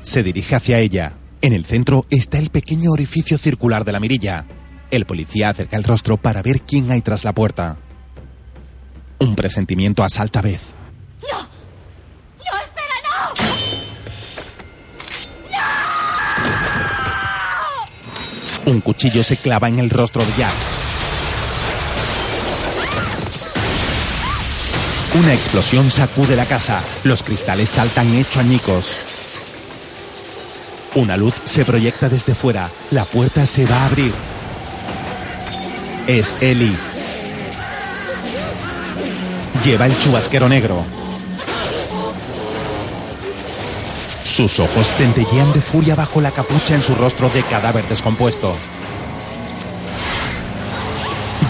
[0.00, 1.14] Se dirige hacia ella.
[1.42, 4.46] En el centro está el pequeño orificio circular de la mirilla.
[4.90, 7.76] El policía acerca el rostro para ver quién hay tras la puerta.
[9.18, 10.75] Un presentimiento asalta a Beth.
[18.66, 20.52] Un cuchillo se clava en el rostro de Jack.
[25.14, 26.82] Una explosión sacude la casa.
[27.04, 28.90] Los cristales saltan hecho añicos.
[30.96, 32.68] Una luz se proyecta desde fuera.
[32.90, 34.12] La puerta se va a abrir.
[36.08, 36.76] Es Ellie.
[39.64, 40.95] Lleva el chubasquero negro.
[44.36, 48.54] Sus ojos centellean de furia bajo la capucha en su rostro de cadáver descompuesto.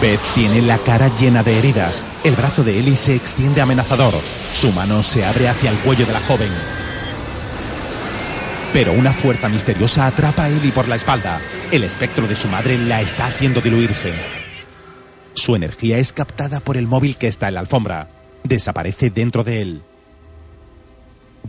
[0.01, 2.05] Beth tiene la cara llena de heridas.
[2.23, 4.15] El brazo de Ellie se extiende amenazador.
[4.53, 6.49] Su mano se abre hacia el cuello de la joven.
[8.73, 11.41] Pero una fuerza misteriosa atrapa a Ellie por la espalda.
[11.73, 14.15] El espectro de su madre la está haciendo diluirse.
[15.35, 18.11] Su energía es captada por el móvil que está en la alfombra.
[18.45, 19.83] Desaparece dentro de él.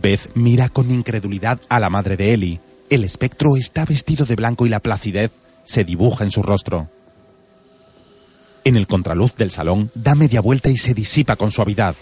[0.00, 2.60] Beth mira con incredulidad a la madre de Ellie.
[2.90, 5.32] El espectro está vestido de blanco y la placidez
[5.64, 6.88] se dibuja en su rostro.
[8.64, 11.94] En el contraluz del salón da media vuelta y se disipa con suavidad.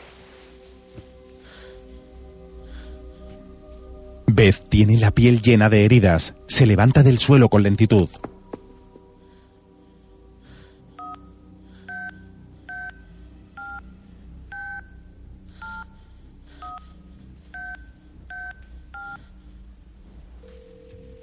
[4.26, 6.34] Beth tiene la piel llena de heridas.
[6.46, 8.08] Se levanta del suelo con lentitud.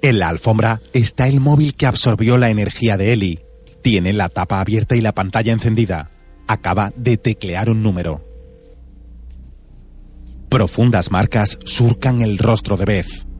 [0.04, 3.40] En la alfombra está el móvil que absorbió la energía de Ellie.
[3.80, 6.10] Tiene la tapa abierta y la pantalla encendida.
[6.46, 8.22] Acaba de teclear un número.
[10.50, 13.33] Profundas marcas surcan el rostro de Beth.